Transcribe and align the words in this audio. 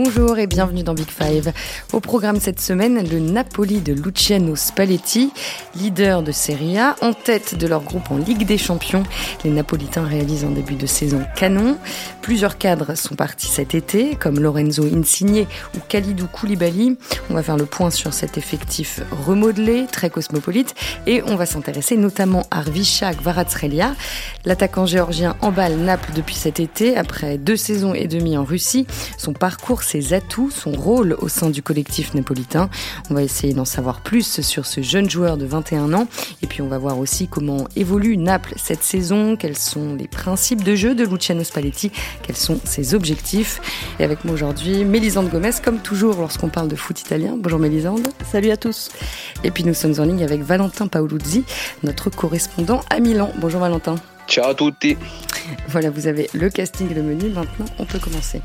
Bonjour 0.00 0.38
et 0.38 0.46
bienvenue 0.46 0.84
dans 0.84 0.94
Big 0.94 1.10
Five. 1.10 1.52
Au 1.92 1.98
programme 1.98 2.38
cette 2.38 2.60
semaine, 2.60 3.04
le 3.10 3.18
Napoli 3.18 3.80
de 3.80 3.92
Luciano 3.92 4.54
Spalletti, 4.54 5.32
leader 5.74 6.22
de 6.22 6.30
Serie 6.30 6.78
A, 6.78 6.94
en 7.02 7.12
tête 7.12 7.56
de 7.58 7.66
leur 7.66 7.82
groupe 7.82 8.08
en 8.12 8.16
Ligue 8.16 8.46
des 8.46 8.58
Champions. 8.58 9.02
Les 9.42 9.50
Napolitains 9.50 10.04
réalisent 10.04 10.44
un 10.44 10.52
début 10.52 10.76
de 10.76 10.86
saison 10.86 11.24
canon. 11.34 11.76
Plusieurs 12.22 12.58
cadres 12.58 12.94
sont 12.94 13.16
partis 13.16 13.48
cet 13.48 13.74
été, 13.74 14.14
comme 14.14 14.38
Lorenzo 14.38 14.84
Insigne 14.84 15.46
ou 15.74 15.80
Khalidou 15.88 16.28
Koulibaly. 16.28 16.96
On 17.28 17.34
va 17.34 17.42
faire 17.42 17.56
le 17.56 17.66
point 17.66 17.90
sur 17.90 18.14
cet 18.14 18.38
effectif 18.38 19.00
remodelé, 19.26 19.86
très 19.90 20.10
cosmopolite, 20.10 20.76
et 21.08 21.22
on 21.26 21.34
va 21.34 21.44
s'intéresser 21.44 21.96
notamment 21.96 22.44
à 22.52 22.60
Rvisha 22.60 23.14
Kvaratskhelia. 23.14 23.96
L'attaquant 24.44 24.86
géorgien 24.86 25.34
emballe 25.40 25.76
Naples 25.76 26.12
depuis 26.14 26.36
cet 26.36 26.60
été, 26.60 26.96
après 26.96 27.36
deux 27.36 27.56
saisons 27.56 27.94
et 27.94 28.06
demie 28.06 28.36
en 28.36 28.44
Russie. 28.44 28.86
Son 29.16 29.32
parcours, 29.32 29.82
ses 29.88 30.12
atouts, 30.12 30.50
son 30.50 30.72
rôle 30.72 31.16
au 31.20 31.28
sein 31.28 31.48
du 31.48 31.62
collectif 31.62 32.12
napolitain. 32.14 32.68
On 33.10 33.14
va 33.14 33.22
essayer 33.22 33.54
d'en 33.54 33.64
savoir 33.64 34.02
plus 34.02 34.40
sur 34.42 34.66
ce 34.66 34.82
jeune 34.82 35.08
joueur 35.08 35.38
de 35.38 35.46
21 35.46 35.94
ans. 35.94 36.06
Et 36.42 36.46
puis 36.46 36.60
on 36.60 36.68
va 36.68 36.76
voir 36.78 36.98
aussi 36.98 37.26
comment 37.26 37.66
évolue 37.74 38.18
Naples 38.18 38.54
cette 38.56 38.82
saison, 38.82 39.36
quels 39.36 39.56
sont 39.56 39.94
les 39.94 40.06
principes 40.06 40.62
de 40.62 40.74
jeu 40.74 40.94
de 40.94 41.04
Luciano 41.04 41.42
Spalletti, 41.42 41.90
quels 42.22 42.36
sont 42.36 42.60
ses 42.64 42.94
objectifs. 42.94 43.60
Et 43.98 44.04
avec 44.04 44.24
moi 44.24 44.34
aujourd'hui, 44.34 44.84
Mélisande 44.84 45.30
Gomez, 45.30 45.52
comme 45.64 45.78
toujours 45.78 46.16
lorsqu'on 46.16 46.48
parle 46.50 46.68
de 46.68 46.76
foot 46.76 47.00
italien. 47.00 47.36
Bonjour 47.38 47.58
Mélisande. 47.58 48.08
Salut 48.30 48.50
à 48.50 48.58
tous. 48.58 48.90
Et 49.42 49.50
puis 49.50 49.64
nous 49.64 49.74
sommes 49.74 49.94
en 49.98 50.04
ligne 50.04 50.22
avec 50.22 50.42
Valentin 50.42 50.86
Paoluzzi, 50.86 51.44
notre 51.82 52.10
correspondant 52.10 52.82
à 52.90 53.00
Milan. 53.00 53.32
Bonjour 53.38 53.60
Valentin. 53.60 53.94
Ciao 54.26 54.50
à 54.50 54.54
tutti. 54.54 54.98
Voilà, 55.68 55.88
vous 55.88 56.06
avez 56.06 56.28
le 56.34 56.50
casting 56.50 56.90
et 56.90 56.94
le 56.94 57.02
menu. 57.02 57.30
Maintenant, 57.30 57.64
on 57.78 57.86
peut 57.86 57.98
commencer. 57.98 58.42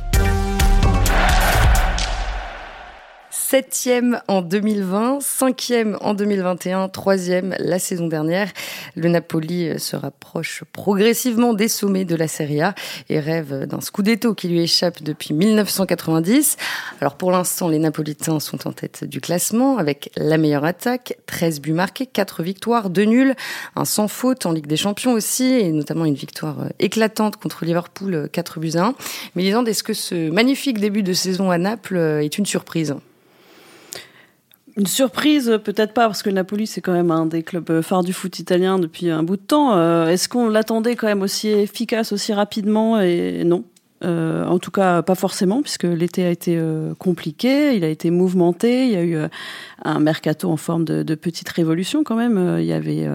Septième 3.54 4.20
en 4.28 4.42
2020, 4.42 5.20
cinquième 5.22 5.96
en 6.02 6.16
2021, 6.16 6.90
troisième 6.90 7.56
la 7.60 7.78
saison 7.78 8.08
dernière. 8.08 8.52
Le 8.96 9.08
Napoli 9.10 9.80
se 9.80 9.96
rapproche 9.96 10.64
progressivement 10.74 11.54
des 11.54 11.68
sommets 11.68 12.04
de 12.04 12.16
la 12.16 12.28
Serie 12.28 12.62
A 12.62 12.74
et 13.10 13.20
rêve 13.20 13.68
d'un 13.68 13.80
scudetto 13.80 14.34
qui 14.34 14.48
lui 14.48 14.62
échappe 14.62 15.04
depuis 15.04 15.36
1990. 15.36 16.58
Alors 17.00 17.14
pour 17.14 17.30
l'instant, 17.30 17.68
les 17.68 17.78
Napolitains 17.78 18.40
sont 18.40 18.68
en 18.68 18.72
tête 18.72 19.04
du 19.04 19.22
classement 19.22 19.78
avec 19.78 20.10
la 20.18 20.40
meilleure 20.40 20.66
attaque, 20.66 21.20
13 21.28 21.62
buts 21.62 21.74
marqués, 21.74 22.08
4 22.08 22.42
victoires, 22.42 22.90
2 22.90 23.04
nuls, 23.04 23.36
un 23.76 23.86
sans 23.86 24.08
faute 24.08 24.48
en 24.48 24.52
Ligue 24.52 24.66
des 24.66 24.78
Champions 24.78 25.14
aussi 25.14 25.46
et 25.46 25.72
notamment 25.72 26.06
une 26.06 26.16
victoire 26.16 26.70
éclatante 26.80 27.38
contre 27.38 27.66
Liverpool, 27.66 28.30
4 28.32 28.60
buts 28.60 28.72
à 28.78 28.86
1. 28.86 28.96
Mais 29.36 29.46
est-ce 29.46 29.84
que 29.84 29.94
ce 29.94 30.32
magnifique 30.32 30.80
début 30.80 31.04
de 31.04 31.14
saison 31.14 31.52
à 31.52 31.60
Naples 31.60 31.98
est 32.24 32.40
une 32.40 32.48
surprise? 32.48 32.96
Une 34.76 34.88
surprise, 34.88 35.60
peut-être 35.64 35.94
pas, 35.94 36.08
parce 36.08 36.24
que 36.24 36.30
Napoli, 36.30 36.66
c'est 36.66 36.82
quand 36.82 36.94
même 36.94 37.12
un 37.12 37.26
des 37.26 37.44
clubs 37.44 37.82
phares 37.82 38.04
du 38.04 38.14
foot 38.14 38.40
italien 38.40 38.80
depuis 38.80 39.10
un 39.10 39.22
bout 39.22 39.38
de 39.38 39.42
temps. 39.42 39.76
Euh, 39.76 40.08
est-ce 40.08 40.28
qu'on 40.28 40.50
l'attendait 40.50 40.96
quand 40.96 41.08
même 41.08 41.22
aussi 41.22 41.50
efficace, 41.50 42.12
aussi 42.12 42.34
rapidement 42.34 43.00
Et 43.00 43.44
non. 43.46 43.64
Euh, 44.04 44.46
en 44.46 44.60
tout 44.60 44.72
cas, 44.72 45.02
pas 45.02 45.16
forcément, 45.16 45.62
puisque 45.62 45.84
l'été 45.84 46.26
a 46.26 46.30
été 46.30 46.58
euh, 46.58 46.94
compliqué, 46.96 47.76
il 47.76 47.86
a 47.86 47.88
été 47.88 48.10
mouvementé, 48.10 48.86
il 48.86 48.92
y 48.92 48.98
a 48.98 49.04
eu 49.04 49.16
un 49.86 50.00
mercato 50.00 50.50
en 50.50 50.58
forme 50.58 50.84
de, 50.84 51.04
de, 51.04 51.16
petite 51.16 51.48
révolution 51.48 52.04
quand 52.04 52.16
même. 52.16 52.58
il 52.60 52.66
y 52.66 52.74
avait 52.74 53.08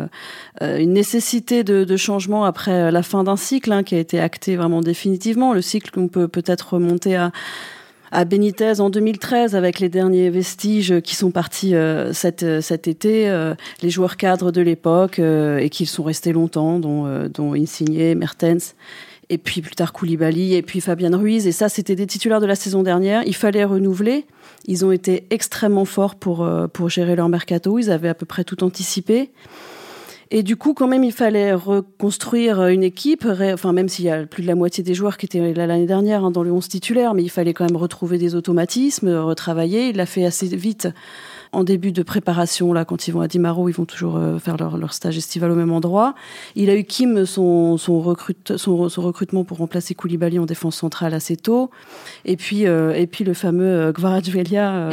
une 0.63 0.95
nécessité 0.95 1.63
de, 1.63 1.85
de, 1.85 1.97
changement 1.99 2.45
après 2.45 2.91
la 2.91 3.03
fin 3.03 3.23
d'un 3.23 3.37
cycle 3.37 3.71
hein, 3.71 3.83
qui 3.83 3.97
a 3.97 3.99
été 3.99 4.19
acté 4.19 4.57
vraiment 4.57 4.81
définitivement. 4.81 5.53
Le 5.53 5.61
cycle 5.61 5.91
qu'on 5.91 6.09
peut 6.09 6.29
peut-être 6.29 6.73
remonter 6.73 7.17
à 7.17 7.33
à 8.13 8.25
Benitez 8.25 8.81
en 8.81 8.91
2013 8.91 9.55
avec 9.55 9.81
les 9.81 9.89
derniers 9.89 10.31
vestiges 10.31 11.01
qui 11.01 11.15
sont 11.15 11.31
partis 11.31 11.75
euh, 11.75 12.13
cet, 12.13 12.43
euh, 12.43 12.61
cet 12.61 12.89
été, 12.89 13.29
euh, 13.29 13.55
les 13.83 13.91
joueurs 13.91 14.17
cadres 14.17 14.51
de 14.51 14.61
l'époque 14.61 15.19
et 15.19 15.69
qui 15.71 15.87
sont 15.87 16.03
restés 16.03 16.33
longtemps, 16.33 16.79
dont, 16.79 17.29
dont 17.29 17.55
Insigne, 17.55 18.15
Mertens, 18.15 18.75
et 19.29 19.39
puis 19.39 19.61
plus 19.61 19.75
tard 19.75 19.93
Koulibaly, 19.93 20.55
et 20.55 20.63
puis 20.63 20.81
Fabian 20.81 21.17
Ruiz. 21.17 21.47
Et 21.47 21.53
ça, 21.53 21.69
c'était 21.69 21.95
des 21.95 22.07
titulaires 22.07 22.41
de 22.41 22.47
la 22.47 22.55
saison 22.55 22.83
dernière. 22.83 23.23
Il 23.27 23.35
fallait 23.35 23.65
renouveler. 23.65 24.25
Ils 24.67 24.85
ont 24.85 24.93
été 24.93 25.25
extrêmement 25.31 25.85
forts 25.85 26.15
pour, 26.15 26.49
pour 26.73 26.89
gérer 26.89 27.17
leur 27.17 27.29
mercato. 27.29 27.79
Ils 27.79 27.91
avaient 27.91 28.09
à 28.09 28.15
peu 28.15 28.27
près 28.27 28.45
tout 28.45 28.63
anticipé. 28.65 29.31
Et 30.31 30.43
du 30.43 30.57
coup, 30.57 30.75
quand 30.75 30.87
même, 30.87 31.05
il 31.05 31.13
fallait 31.13 31.55
reconstruire 31.55 32.67
une 32.67 32.83
équipe, 32.83 33.27
enfin, 33.27 33.73
même 33.73 33.89
s'il 33.89 34.05
y 34.05 34.11
a 34.11 34.27
plus 34.27 34.43
de 34.43 34.47
la 34.47 34.55
moitié 34.55 34.85
des 34.85 34.93
joueurs 34.93 35.17
qui 35.17 35.25
étaient 35.25 35.55
là 35.55 35.67
l'année 35.67 35.87
dernière 35.87 36.25
hein, 36.25 36.31
dans 36.31 36.43
le 36.43 36.53
11 36.53 36.69
titulaire, 36.69 37.15
mais 37.15 37.23
il 37.23 37.31
fallait 37.31 37.55
quand 37.55 37.65
même 37.65 37.77
retrouver 37.77 38.19
des 38.19 38.35
automatismes, 38.35 39.09
retravailler. 39.09 39.89
Il 39.89 39.97
l'a 39.97 40.07
fait 40.07 40.27
assez 40.27 40.47
vite 40.49 40.89
en 41.53 41.65
début 41.65 41.93
de 41.93 42.03
préparation, 42.03 42.73
là, 42.73 42.85
quand 42.85 43.09
ils 43.09 43.13
vont 43.13 43.21
à 43.21 43.29
Dimaro, 43.29 43.69
ils 43.69 43.75
vont 43.75 43.85
toujours 43.85 44.17
euh, 44.17 44.39
faire 44.39 44.57
leur, 44.57 44.77
leur, 44.77 44.93
stage 44.93 45.17
estival 45.17 45.51
au 45.51 45.55
même 45.55 45.73
endroit. 45.73 46.15
Il 46.57 46.71
a 46.71 46.77
eu 46.77 46.85
Kim, 46.85 47.27
son, 47.27 47.77
son, 47.77 48.01
recrute, 48.01 48.57
son, 48.57 48.89
son 48.89 49.03
recrutement 49.03 49.45
pour 49.45 49.59
remplacer 49.59 49.95
Koulibaly 49.95 50.39
en 50.39 50.47
défense 50.47 50.77
centrale 50.77 51.15
assez 51.15 51.37
tôt. 51.37 51.71
Et 52.25 52.37
puis, 52.37 52.67
euh, 52.67 52.95
et 52.95 53.07
puis 53.07 53.25
le 53.25 53.35
fameux 53.35 53.65
euh, 53.65 53.93
Gvarajvelia 53.93 54.91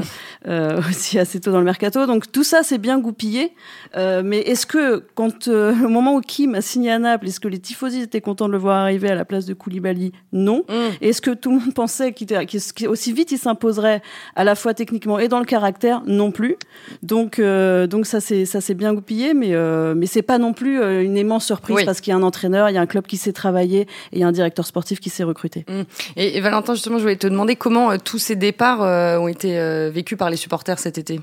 euh, 0.48 0.82
aussi 0.90 1.20
assez 1.20 1.40
tôt 1.40 1.52
dans 1.52 1.60
le 1.60 1.66
mercato. 1.66 2.06
Donc 2.06 2.32
tout 2.32 2.44
ça, 2.44 2.64
c'est 2.64 2.78
bien 2.78 3.00
goupillé. 3.00 3.54
Euh, 3.96 4.22
mais 4.24 4.40
est-ce 4.40 4.66
que, 4.66 5.06
quand 5.16 5.48
au 5.48 5.90
moment 5.90 6.16
où 6.16 6.22
Kim 6.22 6.56
a 6.56 6.62
signé 6.62 6.92
à 6.92 7.00
Naples, 7.00 7.28
est-ce 7.28 7.40
que 7.40 7.48
les 7.48 7.60
tifosi 7.60 8.02
étaient 8.02 8.22
contents 8.22 8.48
de 8.48 8.54
le 8.54 8.58
voir 8.58 8.78
arriver 8.78 9.10
à 9.10 9.16
la 9.16 9.26
place 9.26 9.46
de 9.46 9.54
Koulibaly? 9.54 10.12
Non. 10.32 10.64
Mm. 10.70 10.74
Est-ce 11.02 11.22
que 11.22 11.32
tout 11.32 11.52
le 11.52 11.60
monde 11.60 11.74
pensait 11.74 12.14
qu'aussi 12.14 13.14
vite 13.14 13.32
il 13.32 13.38
s'imposerait 13.38 14.02
à 14.36 14.44
la 14.44 14.56
fois 14.56 14.74
techniquement 14.74 15.20
et 15.20 15.28
dans 15.28 15.40
le 15.40 15.46
caractère? 15.46 16.04
Non 16.06 16.32
plus. 16.32 16.45
Donc, 17.02 17.40
euh, 17.40 17.88
donc 17.88 18.06
ça 18.06 18.20
c'est 18.20 18.74
bien 18.74 18.94
goupillé, 18.94 19.34
mais 19.34 19.54
euh, 19.54 19.94
mais 19.96 20.06
c'est 20.06 20.22
pas 20.22 20.38
non 20.38 20.54
plus 20.54 20.82
euh, 20.82 21.04
une 21.04 21.18
immense 21.18 21.46
surprise 21.46 21.76
oui. 21.78 21.86
parce 21.86 22.02
qu'il 22.02 22.12
y 22.12 22.14
a 22.14 22.18
un 22.18 22.24
entraîneur, 22.24 22.70
il 22.70 22.74
y 22.74 22.78
a 22.78 22.82
un 22.82 22.86
club 22.86 23.06
qui 23.06 23.18
s'est 23.18 23.34
travaillé 23.34 23.82
et 23.82 23.88
il 24.14 24.20
y 24.20 24.24
a 24.24 24.28
un 24.28 24.32
directeur 24.32 24.66
sportif 24.66 25.00
qui 25.00 25.10
s'est 25.10 25.24
recruté. 25.24 25.66
Mmh. 25.68 25.82
Et, 26.16 26.38
et, 26.38 26.42
Valentin, 26.42 26.74
justement, 26.74 26.98
je 26.98 27.04
voulais 27.04 27.16
te 27.16 27.28
demander 27.28 27.56
comment 27.56 27.92
euh, 27.92 27.98
tous 28.04 28.20
ces 28.20 28.36
départs 28.36 28.84
euh, 28.84 29.18
ont 29.18 29.28
été 29.28 29.58
euh, 29.58 29.90
vécus 29.90 30.18
par 30.18 30.30
les 30.30 30.38
supporters 30.38 30.80
cet 30.80 30.98
été? 30.98 31.20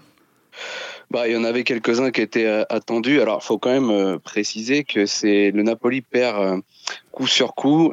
Bah, 1.10 1.28
il 1.28 1.34
y 1.34 1.36
en 1.36 1.44
avait 1.44 1.64
quelques-uns 1.64 2.10
qui 2.10 2.22
étaient 2.22 2.64
attendus. 2.70 3.20
Alors, 3.20 3.40
il 3.42 3.46
faut 3.46 3.58
quand 3.58 3.78
même 3.78 4.18
préciser 4.20 4.82
que 4.82 5.04
c'est 5.04 5.50
le 5.50 5.62
Napoli 5.62 6.00
perd 6.00 6.62
coup 7.10 7.26
sur 7.26 7.54
coup 7.54 7.92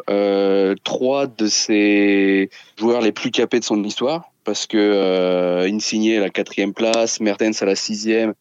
trois 0.85 1.27
de 1.27 1.47
ses 1.47 2.49
joueurs 2.77 3.01
les 3.01 3.11
plus 3.11 3.31
capés 3.31 3.59
de 3.59 3.65
son 3.65 3.83
histoire 3.83 4.28
parce 4.49 4.65
que 4.65 4.77
euh, 4.79 5.71
Insigne 5.71 6.17
à 6.17 6.21
la 6.21 6.31
quatrième 6.31 6.73
place, 6.73 7.19
Mertens 7.19 7.61
à 7.61 7.65
la 7.67 7.75
sixième 7.75 8.33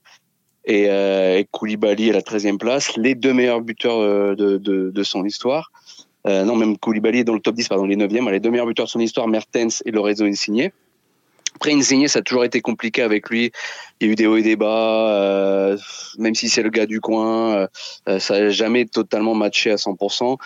et, 0.65 0.87
euh, 0.89 1.37
et 1.37 1.45
Koulibaly 1.51 2.09
à 2.09 2.15
la 2.15 2.23
treizième 2.23 2.57
place, 2.57 2.97
les 2.97 3.15
deux 3.15 3.35
meilleurs 3.35 3.61
buteurs 3.61 4.01
euh, 4.01 4.35
de, 4.35 5.03
son 5.03 5.27
histoire. 5.27 5.71
Euh, 6.27 6.45
non, 6.45 6.57
même 6.57 6.79
Koulibaly 6.79 7.19
est 7.19 7.25
dans 7.25 7.35
le 7.35 7.41
top 7.41 7.57
10, 7.57 7.69
pardon, 7.69 7.85
les 7.85 7.97
neuvièmes, 7.97 8.27
les 8.31 8.41
deux 8.41 8.51
meilleurs 8.51 8.65
buteurs 8.65 8.87
de 8.87 8.91
son 8.91 9.01
histoire, 9.01 9.29
Mertens 9.29 9.83
et 9.85 9.91
Lorenzo 9.91 10.25
Insigne. 10.25 10.71
Après 11.57 11.75
Insigne, 11.75 12.09
ça 12.09 12.21
a 12.21 12.23
toujours 12.23 12.45
été 12.45 12.63
compliqué 12.63 13.03
avec 13.03 13.29
lui. 13.29 13.53
Il 14.01 14.07
y 14.07 14.09
a 14.09 14.13
eu 14.15 14.15
des 14.15 14.27
hauts 14.27 14.39
et 14.39 14.43
des 14.43 14.57
bas, 14.57 15.77
même 16.17 16.35
si 16.35 16.49
c'est 16.49 16.63
le 16.63 16.71
gars 16.71 16.87
du 16.87 17.03
coin, 17.03 17.67
ça 18.19 18.41
n'a 18.41 18.49
jamais 18.49 18.87
totalement 18.87 19.35
matché 19.35 19.71
à 19.73 19.75
100%. 19.75 20.39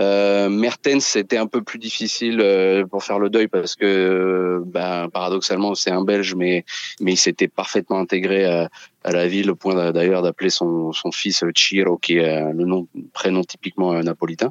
Euh, 0.00 0.48
Mertens, 0.48 1.04
c'était 1.04 1.38
un 1.38 1.46
peu 1.46 1.62
plus 1.62 1.78
difficile 1.78 2.40
euh, 2.40 2.86
pour 2.86 3.02
faire 3.02 3.18
le 3.18 3.30
deuil 3.30 3.48
parce 3.48 3.74
que, 3.74 3.84
euh, 3.84 4.62
ben, 4.64 5.08
paradoxalement, 5.08 5.74
c'est 5.74 5.90
un 5.90 6.04
Belge, 6.04 6.34
mais 6.36 6.64
mais 7.00 7.12
il 7.14 7.16
s'était 7.16 7.48
parfaitement 7.48 7.98
intégré 7.98 8.44
à, 8.44 8.68
la 9.04 9.26
ville, 9.26 9.50
au 9.50 9.56
point 9.56 9.90
d'ailleurs 9.90 10.22
d'appeler 10.22 10.50
son, 10.50 10.92
son 10.92 11.10
fils 11.10 11.42
Chiro, 11.54 11.96
qui 11.96 12.18
est 12.18 12.52
le 12.52 12.64
nom 12.64 12.86
prénom 13.12 13.42
typiquement 13.42 13.94
napolitain. 14.02 14.50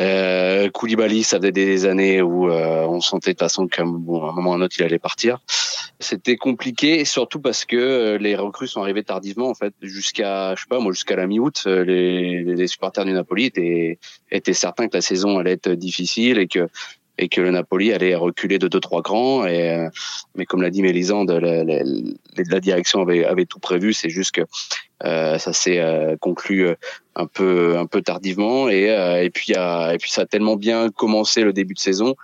Euh, 0.00 0.70
Koulibaly, 0.70 1.22
ça 1.22 1.36
faisait 1.38 1.52
des 1.52 1.84
années 1.84 2.22
où 2.22 2.50
euh, 2.50 2.86
on 2.86 3.00
sentait 3.00 3.30
de 3.30 3.34
toute 3.34 3.40
façon 3.40 3.66
qu'à 3.68 3.84
bon, 3.84 4.26
un 4.26 4.32
moment 4.32 4.52
ou 4.52 4.54
un 4.54 4.62
autre, 4.62 4.76
il 4.78 4.84
allait 4.84 4.98
partir. 4.98 5.40
C'était 5.98 6.36
compliqué, 6.36 7.04
surtout 7.04 7.40
parce 7.40 7.66
que 7.66 7.76
euh, 7.76 8.18
les 8.18 8.34
recrues 8.34 8.68
sont 8.68 8.80
arrivées 8.80 9.04
tardivement, 9.04 9.50
en 9.50 9.54
fait, 9.54 9.74
jusqu'à, 9.82 10.54
je 10.54 10.62
sais 10.62 10.68
pas, 10.68 10.80
moi, 10.80 10.92
jusqu'à 10.92 11.16
la 11.16 11.26
mi-août, 11.26 11.64
euh, 11.66 11.84
les, 11.84 12.42
les 12.42 12.66
supporters 12.66 13.04
du 13.04 13.12
Napoli 13.12 13.44
étaient, 13.44 13.98
étaient 14.30 14.54
certains 14.54 14.88
que 14.88 14.96
la 14.96 15.02
saison 15.02 15.38
allait 15.38 15.52
être 15.52 15.70
difficile 15.70 16.38
et 16.38 16.48
que 16.48 16.68
et 17.20 17.28
que 17.28 17.42
le 17.42 17.50
Napoli 17.50 17.92
allait 17.92 18.14
reculer 18.14 18.58
de 18.58 18.66
deux 18.66 18.80
trois 18.80 19.02
crans. 19.02 19.44
Et 19.44 19.70
euh, 19.70 19.90
mais 20.34 20.46
comme 20.46 20.62
l'a 20.62 20.70
dit 20.70 20.80
Mélisande, 20.80 21.30
la, 21.30 21.62
la, 21.64 21.82
la, 21.82 22.60
direction 22.60 23.02
avait, 23.02 23.26
avait 23.26 23.44
tout 23.44 23.58
prévu. 23.58 23.92
C'est 23.92 24.08
juste 24.08 24.32
que 24.32 24.40
ça 25.02 25.52
s'est 25.52 25.78
euh, 25.78 26.16
conclu 26.18 26.68
un 27.16 27.26
peu 27.26 27.76
un 27.78 27.86
peu 27.86 28.02
tardivement. 28.02 28.68
Et, 28.68 28.84
et 29.22 29.30
puis 29.30 29.52
et 29.52 29.96
puis 29.98 30.10
ça 30.10 30.22
a 30.22 30.26
tellement 30.26 30.56
bien 30.56 30.90
commencé 30.90 31.42
le 31.42 31.52
début 31.52 31.74
de 31.74 31.80
saison 31.80 32.14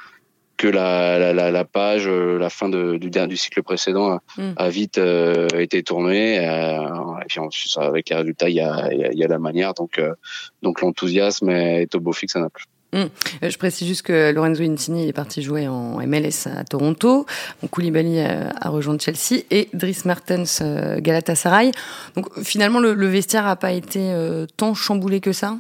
que 0.57 0.69
la, 0.69 1.33
la, 1.33 1.51
la, 1.51 1.65
page, 1.65 2.09
la 2.09 2.51
fin 2.51 2.69
de, 2.69 2.97
du, 2.97 3.11
du 3.11 3.37
cycle 3.37 3.63
précédent 3.63 4.13
a, 4.13 4.23
mm. 4.39 4.55
a 4.57 4.69
vite 4.69 4.99
euh, 4.99 5.49
été 5.59 5.83
tournée. 5.83 6.39
Euh, 6.39 6.89
et 7.23 7.27
puis 7.29 7.41
ensuite, 7.41 7.77
avec 7.77 8.09
les 8.11 8.17
résultats, 8.17 8.49
il 8.49 8.57
y 8.57 8.61
a, 8.61 8.93
il 8.93 9.19
y 9.19 9.25
a, 9.25 9.29
la 9.29 9.39
manière. 9.39 9.75
Donc, 9.75 9.99
euh, 9.99 10.15
donc 10.63 10.81
l'enthousiasme 10.81 11.51
est 11.51 11.95
au 11.95 12.01
beau 12.01 12.13
fixe 12.13 12.37
à 12.37 12.41
Naples. 12.41 12.65
Hum. 12.65 12.76
Euh, 12.95 13.09
je 13.43 13.57
précise 13.59 13.87
juste 13.87 14.03
que 14.03 14.33
Lorenzo 14.33 14.63
Insigne 14.63 15.01
est 15.01 15.13
parti 15.13 15.43
jouer 15.43 15.69
en 15.69 15.99
MLS 16.07 16.47
à 16.47 16.65
Toronto. 16.65 17.27
Donc 17.61 17.71
Koulibaly 17.71 18.21
a 18.21 18.69
rejoint 18.69 18.99
Chelsea 18.99 19.43
et 19.51 19.69
Dries 19.75 20.03
Mertens 20.05 20.63
Galatasaray. 20.99 21.73
Donc 22.15 22.27
finalement, 22.43 22.81
le, 22.81 22.95
le 22.95 23.07
vestiaire 23.09 23.45
n'a 23.45 23.57
pas 23.57 23.73
été 23.73 24.13
tant 24.57 24.75
chamboulé 24.75 25.21
que 25.21 25.33
ça? 25.33 25.57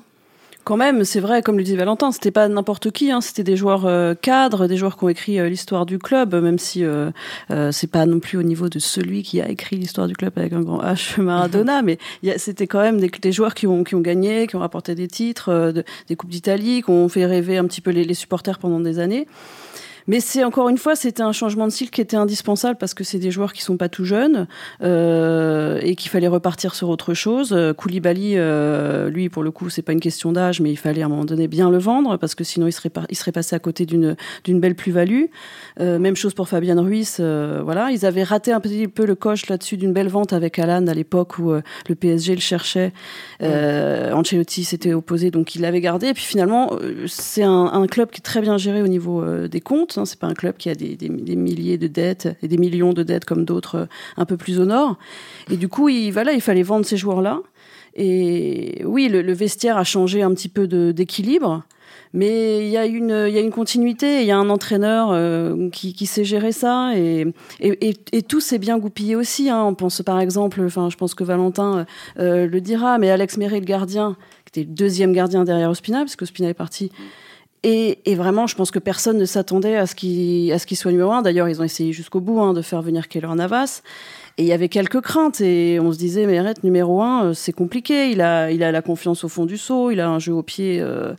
Quand 0.67 0.77
même, 0.77 1.05
c'est 1.05 1.21
vrai, 1.21 1.43
comme 1.43 1.59
le 1.59 1.63
dit 1.63 1.77
Valentin, 1.77 2.11
c'était 2.11 2.33
pas 2.33 2.49
n'importe 2.49 2.91
qui, 2.91 3.13
hein, 3.13 3.21
c'était 3.21 3.45
des 3.45 3.57
joueurs 3.57 3.87
euh, 3.87 4.15
cadres, 4.21 4.67
des 4.67 4.77
joueurs 4.77 4.97
qui 4.97 5.05
ont 5.05 5.09
écrit 5.09 5.39
euh, 5.39 5.49
l'histoire 5.49 5.87
du 5.87 6.01
club, 6.01 6.35
même 6.35 6.59
si 6.59 6.85
euh, 6.85 7.13
c'est 7.71 7.87
pas 7.89 8.05
non 8.05 8.19
plus 8.19 8.37
au 8.37 8.43
niveau 8.43 8.69
de 8.69 8.81
celui 8.81 9.23
qui 9.23 9.41
a 9.41 9.49
écrit 9.49 9.77
l'histoire 9.77 10.09
du 10.09 10.15
club 10.15 10.33
avec 10.35 10.53
un 10.53 10.63
grand 10.63 10.83
H 10.83 11.21
Maradona, 11.23 11.83
mais 11.85 11.99
c'était 12.37 12.67
quand 12.67 12.81
même 12.81 12.99
des, 12.99 13.09
des, 13.09 13.31
joueurs 13.31 13.55
qui 13.55 13.69
ont, 13.69 13.85
qui 13.85 13.95
ont 13.95 14.01
gagné, 14.01 14.49
qui 14.49 14.57
ont 14.57 14.61
rapporté 14.61 14.97
des 14.97 15.07
titres, 15.07 15.73
des 16.09 16.17
coupes 16.17 16.31
d'Italie, 16.31 16.83
qui 16.83 16.91
ont 16.91 17.09
fait 17.09 17.27
rêver 17.27 17.59
un 17.59 17.65
petit 17.67 17.81
peu 17.81 17.93
les, 17.93 18.03
les 18.03 18.15
supporters 18.15 18.59
pendant 18.59 18.81
des 18.81 18.99
années. 18.99 19.29
Mais 20.09 20.21
c'est 20.21 20.45
encore 20.45 20.69
une 20.69 20.79
fois, 20.79 20.95
c'était 20.95 21.23
un 21.23 21.33
changement 21.33 21.67
de 21.67 21.73
style 21.73 21.91
qui 21.91 22.01
était 22.01 22.17
indispensable 22.17 22.79
parce 22.79 22.95
que 22.95 23.03
c'est 23.03 23.19
des 23.19 23.31
joueurs 23.31 23.53
qui 23.53 23.63
sont 23.63 23.77
pas 23.77 23.89
tout 23.89 24.05
jeunes 24.05 24.47
euh, 24.83 25.81
et 25.83 25.97
qu'il 25.97 26.11
fallait 26.11 26.29
repartir 26.29 26.75
sur 26.75 26.89
autre 26.89 27.13
chose. 27.15 27.53
Euh, 27.53 27.73
Koulibaly, 27.73 28.35
euh, 28.37 29.11
lui, 29.11 29.29
pour 29.29 29.43
le 29.43 29.51
coup, 29.51 29.69
c'est 29.69 29.83
pas 29.83 29.93
une 29.93 30.01
question 30.01 30.33
d'âge, 30.33 30.61
mais 30.61 30.71
il 30.71 30.77
fallait 30.77 31.03
à 31.03 31.07
un 31.07 31.09
moment 31.09 31.25
donné 31.25 31.49
bien 31.49 31.71
le 31.71 31.79
vendre 31.79 32.17
parce 32.19 32.35
que 32.35 32.45
sinon 32.45 32.67
il 32.69 32.73
serait, 32.73 32.91
il 33.11 33.17
serait 33.17 33.33
passé 33.33 33.57
à 33.57 33.59
côté 33.59 33.85
d'une 33.85 34.17
d'une 34.45 34.61
belle 34.61 34.75
plus-value. 34.75 35.25
Euh, 35.81 35.99
même 35.99 36.17
chose 36.17 36.35
pour 36.35 36.49
Fabien 36.49 36.81
Ruiz. 36.81 37.17
Euh, 37.19 37.63
voilà, 37.65 37.91
ils 37.91 38.07
avaient 38.07 38.23
raté 38.23 38.53
un 38.53 38.61
petit 38.61 38.87
peu 38.89 39.07
le 39.07 39.15
coche 39.15 39.49
là-dessus 39.49 39.77
d'une 39.77 39.93
belle 39.93 40.09
vente 40.09 40.33
avec 40.33 40.59
Alan 40.59 40.87
à 40.87 40.95
l'époque 40.95 41.39
où 41.39 41.51
le 41.51 41.95
PSG 41.95 42.35
le 42.35 42.41
cherchait. 42.41 42.93
Ancelotti 43.41 44.65
s'était 44.65 44.93
opposé, 44.93 45.31
donc 45.31 45.55
il 45.55 45.63
l'avait 45.63 45.81
gardé. 45.81 46.09
Et 46.09 46.15
puis 46.15 46.25
finalement, 46.25 46.73
c'est 47.07 47.43
un, 47.43 47.67
un, 47.73 47.87
club 47.87 48.11
qui 48.11 48.21
est 48.21 48.23
très 48.23 48.41
bien 48.41 48.57
géré 48.57 48.83
au 48.83 48.89
niveau 48.89 49.25
des 49.49 49.61
comptes. 49.61 49.96
Hein, 49.99 50.05
c'est 50.05 50.19
pas 50.19 50.27
un 50.27 50.35
club 50.35 50.57
qui 50.57 50.71
a 50.71 50.75
des, 50.75 51.09
milliers 51.09 51.79
de 51.79 51.87
dettes 51.87 52.29
et 52.43 52.49
des 52.49 52.59
millions 52.59 52.93
de 52.93 53.03
dettes 53.03 53.25
comme 53.25 53.45
d'autres 53.45 53.75
euh, 53.77 53.87
un 54.17 54.25
peu 54.25 54.37
plus 54.37 54.61
au 54.61 54.65
nord. 54.65 54.97
Et 55.51 55.57
du 55.57 55.69
coup, 55.69 55.89
il, 55.89 56.11
voilà, 56.11 56.33
il 56.33 56.41
fallait 56.41 56.63
vendre 56.63 56.87
ces 56.87 56.97
joueurs-là. 56.97 57.41
Et 57.95 58.83
oui, 58.85 59.09
le, 59.09 59.33
vestiaire 59.33 59.79
a 59.79 59.85
changé 59.85 60.23
un 60.23 60.33
petit 60.35 60.49
peu 60.49 60.67
d'équilibre. 60.93 61.65
Mais 62.13 62.67
il 62.67 62.69
y, 62.69 62.77
a 62.77 62.87
une, 62.87 63.51
continuité, 63.51 64.21
il 64.21 64.27
y 64.27 64.31
a 64.31 64.39
un 64.39 64.49
entraîneur 64.49 65.11
euh, 65.11 65.69
qui, 65.71 66.07
sait 66.07 66.25
gérer 66.25 66.53
ça 66.53 66.93
et, 66.95 67.27
tout 68.29 68.41
s'est 68.41 68.59
bien 68.59 68.79
goupillé 68.79 69.17
aussi. 69.17 69.51
Hein. 69.51 69.63
On 69.65 69.75
pense 69.75 70.03
par 70.03 70.21
exemple, 70.21 70.63
enfin, 70.65 70.89
je 70.91 70.97
pense 70.97 71.15
que 71.15 71.25
Valentin 71.25 71.85
euh, 72.19 72.47
le 72.47 72.61
dira, 72.61 72.99
mais 72.99 73.11
Alex 73.11 73.37
Méry, 73.39 73.61
le 73.61 73.67
gardien, 73.67 74.17
qui 74.45 74.61
était 74.61 74.69
le 74.69 74.75
deuxième 74.75 75.13
gardien 75.13 75.45
derrière 75.45 75.71
Ospina, 75.71 75.99
parce 76.01 76.17
que 76.17 76.25
Ospina 76.25 76.49
est 76.49 76.55
parti. 76.55 76.91
Et, 77.69 77.99
et, 78.09 78.15
vraiment, 78.15 78.47
je 78.47 78.55
pense 78.55 78.71
que 78.71 78.79
personne 78.79 79.19
ne 79.19 79.25
s'attendait 79.25 79.75
à 79.75 79.89
ce 79.89 79.97
qu'il 79.97 80.77
soit 80.77 80.93
numéro 80.93 81.11
un. 81.11 81.23
D'ailleurs, 81.23 81.49
ils 81.49 81.61
ont 81.61 81.65
essayé 81.65 81.93
jusqu'au 81.93 82.21
bout 82.21 82.41
hein, 82.41 82.53
de 82.53 82.63
faire 82.63 82.81
venir 82.81 83.09
Keller 83.09 83.35
Navas. 83.35 83.83
Et 84.39 84.43
il 84.43 84.49
y 84.49 84.53
avait 84.53 84.69
quelques 84.69 85.01
craintes 85.01 85.41
et 85.41 85.81
on 85.81 85.93
se 85.93 85.99
disait 85.99 86.27
mais 86.27 86.37
arrête 86.37 86.63
numéro 86.63 87.01
un 87.01 87.29
euh, 87.29 87.33
c'est 87.33 87.53
compliqué. 87.53 88.11
Il 88.11 88.21
a 88.21 88.51
il 88.51 88.63
a 88.63 88.71
la 88.71 88.83
confiance 88.83 89.25
au 89.25 89.31
fond 89.31 89.47
du 89.47 89.57
saut 89.57 89.91
il 89.91 89.99
a 89.99 90.11
un 90.11 90.19
jeu 90.19 90.35
au 90.35 90.43
pied 90.43 90.79
euh, 90.79 91.15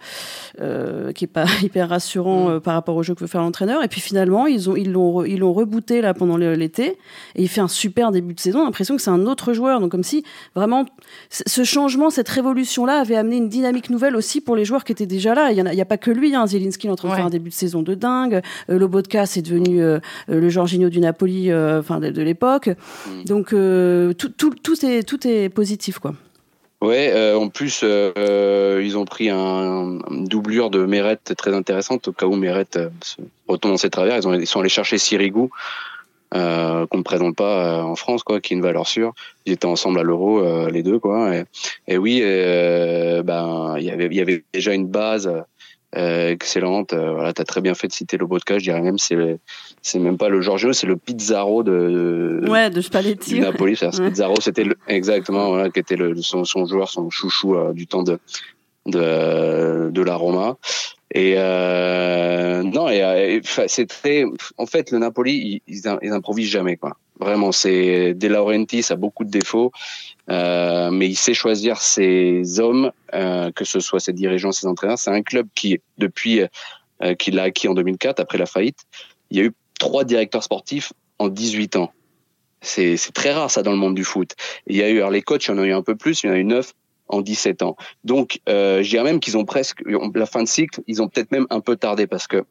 euh, 0.62 1.12
qui 1.14 1.24
est 1.24 1.28
pas 1.28 1.46
hyper 1.64 1.90
rassurant 1.90 2.48
mm. 2.48 2.52
euh, 2.52 2.60
par 2.60 2.76
rapport 2.76 2.96
au 2.96 3.02
jeu 3.02 3.16
que 3.16 3.22
veut 3.22 3.28
faire 3.28 3.42
l'entraîneur. 3.42 3.84
Et 3.84 3.88
puis 3.88 4.02
finalement 4.02 4.46
ils 4.46 4.70
ont 4.70 4.76
ils 4.76 4.92
l'ont 4.92 5.26
ils 5.26 5.40
l'ont 5.40 5.52
rebooté 5.52 6.02
là 6.02 6.14
pendant 6.14 6.38
l'été. 6.38 7.00
Et 7.34 7.42
il 7.42 7.48
fait 7.48 7.60
un 7.60 7.68
super 7.68 8.12
début 8.12 8.36
de 8.36 8.40
saison. 8.40 8.64
L'impression 8.64 8.96
que 8.96 9.02
c'est 9.02 9.10
un 9.10 9.26
autre 9.26 9.52
joueur. 9.52 9.80
Donc 9.80 9.90
comme 9.90 10.04
si 10.04 10.24
vraiment 10.54 10.86
ce 11.30 11.64
changement 11.64 12.12
cette 12.12 12.30
révolution 12.30 12.86
là 12.86 13.00
avait 13.00 13.16
amené 13.16 13.38
une 13.38 13.50
dynamique 13.50 13.90
nouvelle 13.90 14.16
aussi 14.16 14.42
pour 14.42 14.56
les 14.56 14.64
joueurs 14.64 14.84
qui 14.84 14.92
étaient 14.92 15.08
déjà 15.08 15.34
là. 15.34 15.52
Il 15.52 15.58
y, 15.58 15.62
a, 15.62 15.74
il 15.74 15.78
y 15.78 15.82
a 15.82 15.86
pas 15.86 15.98
que 15.98 16.12
lui 16.12 16.36
hein. 16.36 16.46
Zielinski 16.46 16.86
est 16.86 16.92
en 16.92 16.96
train 16.96 17.10
de 17.10 17.16
faire 17.16 17.26
un 17.26 17.32
début 17.32 17.50
de 17.50 17.56
saison 17.56 17.82
de 17.82 17.96
dingue. 17.96 18.44
Euh, 18.70 18.78
Lobotka 18.78 19.26
c'est 19.26 19.42
devenu 19.42 19.82
le 20.28 20.50
Jorginho 20.50 20.90
du 20.90 21.00
Napoli 21.00 21.52
enfin 21.52 22.00
de, 22.00 22.12
de 22.12 22.22
l'époque 22.22 22.70
Mm. 23.08 23.24
Donc 23.26 23.54
euh, 23.54 24.14
tout, 24.14 24.30
tout, 24.30 24.54
tout, 24.62 24.86
est, 24.86 25.04
tout 25.04 25.28
est 25.28 25.50
positif, 25.50 26.00
quoi. 26.00 26.14
Ouais, 26.80 27.12
euh, 27.12 27.36
en 27.36 27.50
plus, 27.50 27.82
euh, 27.84 28.80
ils 28.84 29.00
ont 29.00 29.06
pris 29.06 29.32
un, 29.32 29.98
une 30.12 30.26
doublure 30.26 30.70
de 30.70 30.86
Meret 30.86 31.18
très 31.36 31.56
intéressante, 31.56 32.08
au 32.08 32.12
cas 32.12 32.28
où 32.28 32.36
Meret 32.36 32.68
se 32.72 33.22
retourne 33.48 33.74
dans 33.74 33.78
ses 33.78 33.90
travers. 33.90 34.16
Ils, 34.16 34.28
ont, 34.28 34.34
ils 34.36 34.46
sont 34.46 34.60
allés 34.60 34.70
chercher 34.70 35.00
Sirigu, 35.00 35.50
euh, 36.36 36.86
qu'on 36.86 37.00
ne 37.00 37.04
présente 37.04 37.36
pas 37.36 37.84
en 37.84 37.96
France, 37.96 38.22
quoi, 38.22 38.40
qui 38.40 38.54
est 38.54 38.58
une 38.58 38.62
valeur 38.62 38.86
sûre. 38.86 39.14
Ils 39.48 39.54
étaient 39.54 39.66
ensemble 39.66 40.00
à 40.00 40.04
l'Euro, 40.04 40.70
les 40.70 40.84
deux, 40.84 41.00
quoi. 41.00 41.36
Et, 41.36 41.46
et 41.88 41.98
oui, 41.98 42.22
ben, 42.22 43.76
il 43.80 43.84
y 43.84 43.90
avait, 43.90 44.06
il 44.06 44.16
y 44.16 44.22
avait 44.22 44.44
déjà 44.54 44.76
une 44.76 44.86
base 44.86 45.32
euh, 45.96 46.32
excellente. 46.32 46.94
Euh, 46.94 47.14
voilà, 47.14 47.34
t'as 47.34 47.46
très 47.46 47.62
bien 47.62 47.74
fait 47.74 47.88
de 47.88 47.94
citer 47.94 48.18
le 48.18 48.28
podcast. 48.28 48.60
Je 48.60 48.66
dirais 48.66 48.82
même 48.82 48.98
c'est 48.98 49.40
c'est 49.82 50.00
même 50.00 50.18
pas 50.18 50.30
le 50.30 50.42
Giorgio, 50.42 50.74
c'est 50.74 50.88
le 50.88 50.98
Pizzaro 50.98 51.64
de, 51.64 52.42
de 52.44 52.50
ouais 52.50 52.70
de 52.70 52.82
Spalletti. 52.82 53.36
Du 53.36 53.40
Napoli. 53.40 53.76
Pizzaro, 53.76 54.36
c'était 54.42 54.66
exactement 54.88 55.50
voilà 55.50 55.70
qui 55.70 55.80
était 55.80 55.96
le, 55.96 56.16
son, 56.22 56.44
son 56.44 56.66
joueur, 56.66 56.90
son 56.90 57.10
chouchou 57.10 57.56
euh, 57.56 57.74
du 57.74 57.88
temps 57.88 58.04
de 58.04 58.20
de 58.86 59.90
de 59.92 60.02
la 60.02 60.16
Roma. 60.16 60.58
Et 61.14 61.36
euh, 61.38 62.64
non, 62.64 62.90
et, 62.90 63.42
c'est 63.68 63.88
très. 63.88 64.26
En 64.58 64.66
fait, 64.66 64.92
le 64.92 65.00
Napoli, 65.00 65.62
ils, 65.68 65.82
ils, 66.02 66.12
improvisent 66.12 66.50
jamais 66.50 66.76
quoi. 66.76 66.98
Vraiment, 67.20 67.52
c'est 67.52 68.14
De 68.14 68.28
Laurentiis 68.28 68.86
a 68.90 68.96
beaucoup 68.96 69.24
de 69.24 69.32
défauts, 69.32 69.72
euh, 70.30 70.92
mais 70.92 71.08
il 71.08 71.16
sait 71.16 71.34
choisir 71.34 71.82
ses 71.82 72.60
hommes, 72.60 72.92
euh, 73.14 73.52
que 73.52 73.66
ce 73.66 73.80
soit 73.80 74.00
ses 74.00 74.14
dirigeants, 74.14 74.52
ses 74.52 74.68
entraîneurs. 74.68 75.00
C'est 75.00 75.12
un 75.12 75.22
club 75.22 75.48
qui, 75.56 75.80
depuis 75.98 76.42
euh, 77.04 77.16
qu'il 77.16 77.36
l'a 77.36 77.44
acquis 77.44 77.68
en 77.68 77.74
2004, 77.74 78.20
après 78.20 78.38
la 78.38 78.46
faillite, 78.46 78.80
il 79.30 79.38
y 79.38 79.42
a 79.42 79.44
eu 79.44 79.54
trois 79.80 80.04
directeurs 80.04 80.44
sportifs 80.44 80.94
en 81.20 81.30
18 81.30 81.76
ans. 81.78 81.92
C'est 82.62 82.98
très 83.14 83.32
rare 83.32 83.52
ça 83.52 83.62
dans 83.62 83.72
le 83.72 83.78
monde 83.78 83.96
du 83.96 84.04
foot. 84.04 84.34
il 84.66 84.76
y 84.76 84.84
a 84.84 84.90
eu 84.90 84.98
alors 84.98 85.12
les 85.12 85.22
coachs, 85.22 85.46
il 85.46 85.52
y 85.52 85.54
en 85.54 85.60
a 85.60 85.66
eu 85.66 85.74
un 85.74 85.84
peu 85.84 85.96
plus, 85.96 86.24
il 86.24 86.28
y 86.28 86.30
en 86.30 86.34
a 86.34 86.38
eu 86.38 86.44
neuf 86.44 86.74
en 87.08 87.22
17 87.22 87.62
ans. 87.62 87.78
Donc, 88.04 88.42
euh, 88.50 88.84
je 88.84 88.90
dirais 88.90 89.04
même 89.04 89.20
qu'ils 89.20 89.38
ont 89.38 89.46
presque 89.46 89.82
la 89.86 90.26
fin 90.26 90.44
de 90.44 90.48
cycle, 90.48 90.82
ils 90.88 91.02
ont 91.02 91.08
peut-être 91.08 91.32
même 91.32 91.48
un 91.50 91.62
peu 91.62 91.76
tardé 91.76 92.08
parce 92.08 92.28
que 92.28 92.44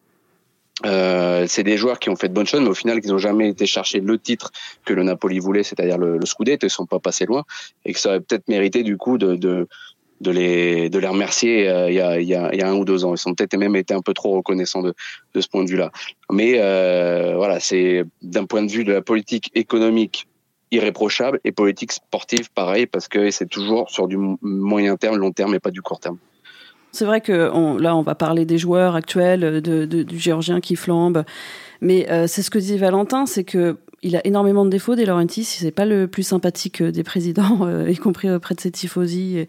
euh, 0.85 1.47
c'est 1.49 1.63
des 1.63 1.77
joueurs 1.79 1.99
qui 1.99 2.11
ont 2.11 2.17
fait 2.17 2.29
de 2.29 2.35
bonnes 2.35 2.47
choses, 2.47 2.61
mais 2.61 2.69
au 2.69 2.75
final, 2.75 3.01
qu'ils 3.01 3.11
n'ont 3.11 3.19
jamais 3.19 3.49
été 3.49 3.67
chercher 3.67 4.01
le 4.01 4.19
titre 4.19 4.51
que 4.85 4.93
le 4.93 5.03
Napoli 5.03 5.39
voulait, 5.39 5.63
c'est-à-dire 5.63 5.97
le, 5.97 6.19
le 6.19 6.27
Scudetto, 6.27 6.67
ils 6.67 6.71
sont 6.71 6.87
pas 6.87 6.99
passés 6.99 7.25
loin, 7.25 7.45
et 7.85 7.93
que 7.95 7.99
ça 7.99 8.11
aurait 8.11 8.21
peut-être 8.21 8.49
mérité 8.49 8.83
du 8.83 8.99
coup 8.99 9.17
de, 9.17 9.37
de, 9.37 9.67
de 10.21 10.31
les 10.31 10.91
de 10.91 10.99
les 10.99 11.07
remercier 11.07 11.69
euh, 11.69 11.89
il, 11.89 11.95
y 11.95 12.01
a, 12.01 12.21
y 12.21 12.35
a, 12.35 12.55
y 12.55 12.61
a 12.61 12.69
un 12.69 12.75
ou 12.75 12.85
deux 12.85 13.05
ans. 13.05 13.15
Ils 13.15 13.19
sont 13.19 13.35
peut-être 13.35 13.57
même 13.57 13.77
été 13.77 13.95
un 13.95 14.03
peu 14.03 14.13
trop 14.13 14.37
reconnaissants 14.37 14.83
de, 14.83 14.95
de 15.35 15.41
ce 15.41 15.49
point 15.49 15.65
de 15.65 15.71
vue-là. 15.71 15.91
Mais 16.31 16.55
euh, 16.57 17.35
voilà, 17.37 17.59
c'est 17.59 18.05
d'un 18.23 18.45
point 18.45 18.63
de 18.63 18.71
vue 18.71 18.85
de 18.85 18.93
la 18.93 19.03
politique 19.03 19.51
économique 19.55 20.27
irréprochable 20.73 21.41
et 21.45 21.53
politique 21.53 21.93
sportive 21.93 22.51
pareil 22.53 22.87
parce 22.87 23.09
que 23.09 23.31
c'est 23.31 23.47
toujours 23.47 23.89
sur 23.89 24.09
du 24.09 24.19
moyen 24.43 24.97
terme, 24.97 25.17
long 25.17 25.33
terme 25.33 25.55
et 25.55 25.61
pas 25.61 25.71
du 25.71 25.81
court 25.81 26.01
terme. 26.01 26.19
C'est 26.97 27.05
vrai 27.05 27.21
que 27.21 27.51
là, 27.79 27.95
on 27.95 28.03
va 28.03 28.15
parler 28.15 28.47
des 28.47 28.57
joueurs 28.57 28.95
actuels, 28.95 29.61
de, 29.61 29.85
du 29.85 30.19
Géorgien 30.19 30.61
qui 30.61 30.77
flambe. 30.77 31.25
Mais 31.81 32.11
euh, 32.11 32.27
c'est 32.27 32.43
ce 32.43 32.51
que 32.51 32.59
dit 32.59 32.79
Valentin, 32.79 33.27
c'est 33.27 33.45
que 33.45 33.77
il 34.03 34.17
a 34.17 34.27
énormément 34.27 34.65
de 34.65 34.71
défauts, 34.71 34.95
De 34.95 35.05
Laurentiis. 35.05 35.45
C'est 35.45 35.71
pas 35.71 35.85
le 35.85 36.07
plus 36.07 36.23
sympathique 36.23 36.83
des 36.83 37.03
présidents, 37.03 37.61
euh, 37.67 37.91
y 37.91 37.97
compris 37.97 38.31
auprès 38.31 38.55
de 38.55 38.61
ses 38.61 38.71
tifosi. 38.71 39.47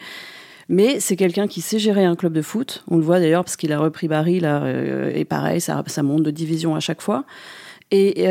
Mais 0.68 1.00
c'est 1.00 1.16
quelqu'un 1.16 1.48
qui 1.48 1.62
sait 1.62 1.80
gérer 1.80 2.04
un 2.04 2.16
club 2.16 2.34
de 2.34 2.42
foot. 2.42 2.84
On 2.89 2.98
le 2.98 3.04
voit 3.04 3.20
d'ailleurs 3.20 3.46
parce 3.46 3.56
qu'il 3.56 3.72
a 3.72 3.80
repris 3.80 4.10
Barry, 4.10 4.42
là, 4.42 4.63
euh, 4.63 5.12
et 5.16 5.24
pareil, 5.24 5.62
ça, 5.62 5.84
monte 6.04 6.24
de 6.24 6.32
division 6.32 6.75
à 6.75 6.82
chaque 6.82 7.01
fois. 7.01 7.24
Et 7.92 8.27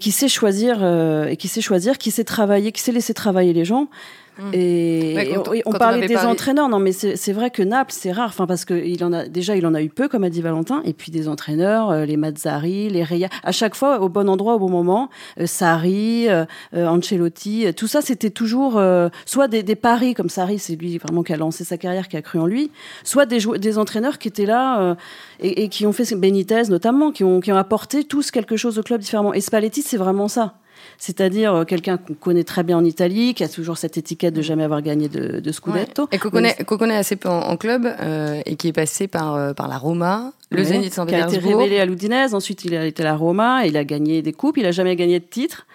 qui 0.00 0.10
sait 0.10 0.28
choisir, 0.28 0.82
et 1.28 1.36
qui 1.36 1.48
sait 1.48 1.60
choisir, 1.60 1.98
qui 1.98 2.10
sait 2.10 2.24
travailler, 2.24 2.72
qui 2.72 2.80
sait 2.80 2.92
laisser 2.92 3.12
travailler 3.12 3.52
les 3.52 3.66
gens. 3.66 3.90
Mm. 4.38 4.50
Et, 4.52 5.34
on, 5.64 5.72
parlait 5.72 6.06
des 6.06 6.18
entraîneurs, 6.18 6.68
non, 6.68 6.78
mais 6.78 6.92
c'est 6.92 7.32
vrai 7.32 7.50
que 7.50 7.62
Naples, 7.62 7.92
c'est 7.96 8.12
rare, 8.12 8.28
enfin 8.28 8.46
parce 8.46 8.64
que 8.64 8.74
il 8.74 9.02
en 9.02 9.12
a 9.12 9.26
déjà, 9.26 9.56
il 9.56 9.66
en 9.66 9.74
a 9.74 9.82
eu 9.82 9.88
peu, 9.88 10.08
comme 10.08 10.24
a 10.24 10.30
dit 10.30 10.42
Valentin, 10.42 10.82
et 10.84 10.92
puis 10.92 11.10
des 11.10 11.28
entraîneurs, 11.28 11.90
euh, 11.90 12.04
les 12.04 12.16
Mazzari, 12.16 12.90
les 12.90 13.02
Reya, 13.02 13.28
à 13.42 13.52
chaque 13.52 13.74
fois 13.74 14.00
au 14.00 14.08
bon 14.08 14.28
endroit, 14.28 14.56
au 14.56 14.58
bon 14.58 14.68
moment, 14.68 15.08
euh, 15.40 15.46
Sarri, 15.46 16.28
euh, 16.28 16.44
Ancelotti, 16.74 17.72
tout 17.74 17.86
ça, 17.86 18.02
c'était 18.02 18.30
toujours 18.30 18.80
soit 19.24 19.48
des, 19.48 19.62
des, 19.62 19.76
paris 19.76 20.14
comme 20.14 20.28
Sarri, 20.28 20.58
c'est 20.58 20.76
lui 20.76 20.98
vraiment 20.98 21.22
qui 21.22 21.32
a 21.32 21.36
lancé 21.36 21.64
sa 21.64 21.78
carrière, 21.78 22.08
qui 22.08 22.16
a 22.16 22.22
cru 22.22 22.38
en 22.38 22.46
lui, 22.46 22.70
soit 23.04 23.26
des, 23.26 23.38
des 23.58 23.78
entraîneurs 23.78 24.18
qui 24.18 24.28
étaient 24.28 24.46
là 24.46 24.96
et, 25.40 25.64
et, 25.64 25.68
qui 25.68 25.86
ont 25.86 25.92
fait 25.92 26.06
Benitez 26.14 26.64
notamment, 26.68 27.10
qui 27.10 27.24
ont, 27.24 27.40
qui 27.40 27.52
ont 27.52 27.56
apporté 27.56 28.04
tous 28.04 28.30
quelque 28.30 28.56
chose 28.56 28.78
au 28.78 28.82
club 28.82 29.00
différemment. 29.00 29.34
Et 29.34 29.40
Spalletti, 29.40 29.82
c'est 29.82 29.96
vraiment 29.96 30.28
ça 30.28 30.54
c'est-à-dire 30.98 31.54
euh, 31.54 31.64
quelqu'un 31.64 31.96
qu'on 31.96 32.14
connaît 32.14 32.44
très 32.44 32.62
bien 32.62 32.76
en 32.76 32.84
Italie, 32.84 33.34
qui 33.34 33.44
a 33.44 33.48
toujours 33.48 33.78
cette 33.78 33.96
étiquette 33.96 34.34
de 34.34 34.42
jamais 34.42 34.64
avoir 34.64 34.82
gagné 34.82 35.08
de, 35.08 35.40
de 35.40 35.52
Scudetto. 35.52 36.08
Et 36.12 36.18
qu'on 36.18 36.30
connaît, 36.30 36.54
connaît, 36.64 36.96
assez 36.96 37.16
peu 37.16 37.28
en, 37.28 37.56
club 37.56 37.86
euh, 37.86 38.40
et 38.44 38.56
qui 38.56 38.68
est 38.68 38.72
passé 38.72 39.08
par, 39.08 39.34
euh, 39.34 39.52
par 39.52 39.68
la 39.68 39.78
Roma, 39.78 40.32
le 40.50 40.62
Zénith 40.62 40.94
Saint 40.94 41.06
Pétersbourg. 41.06 41.30
Qui 41.30 41.36
a 41.36 41.48
été 41.48 41.54
révélé 41.54 41.80
à 41.80 41.86
l'Udinese, 41.86 42.34
ensuite 42.34 42.64
il 42.64 42.74
a 42.74 42.84
été 42.86 43.02
à 43.02 43.06
la 43.06 43.16
Roma, 43.16 43.66
il 43.66 43.76
a 43.76 43.84
gagné 43.84 44.22
des 44.22 44.32
coupes, 44.32 44.56
il 44.58 44.66
a 44.66 44.72
jamais 44.72 44.96
gagné 44.96 45.20
de 45.20 45.24
titre. 45.24 45.66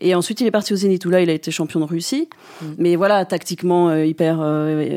Et 0.00 0.14
ensuite, 0.14 0.40
il 0.40 0.46
est 0.46 0.50
parti 0.50 0.72
au 0.72 0.76
Zénith 0.76 1.04
où 1.04 1.10
là, 1.10 1.20
il 1.20 1.30
a 1.30 1.32
été 1.32 1.50
champion 1.50 1.80
de 1.80 1.84
Russie. 1.84 2.28
Mm. 2.62 2.66
Mais 2.78 2.96
voilà, 2.96 3.24
tactiquement 3.24 3.94
hyper 3.94 4.40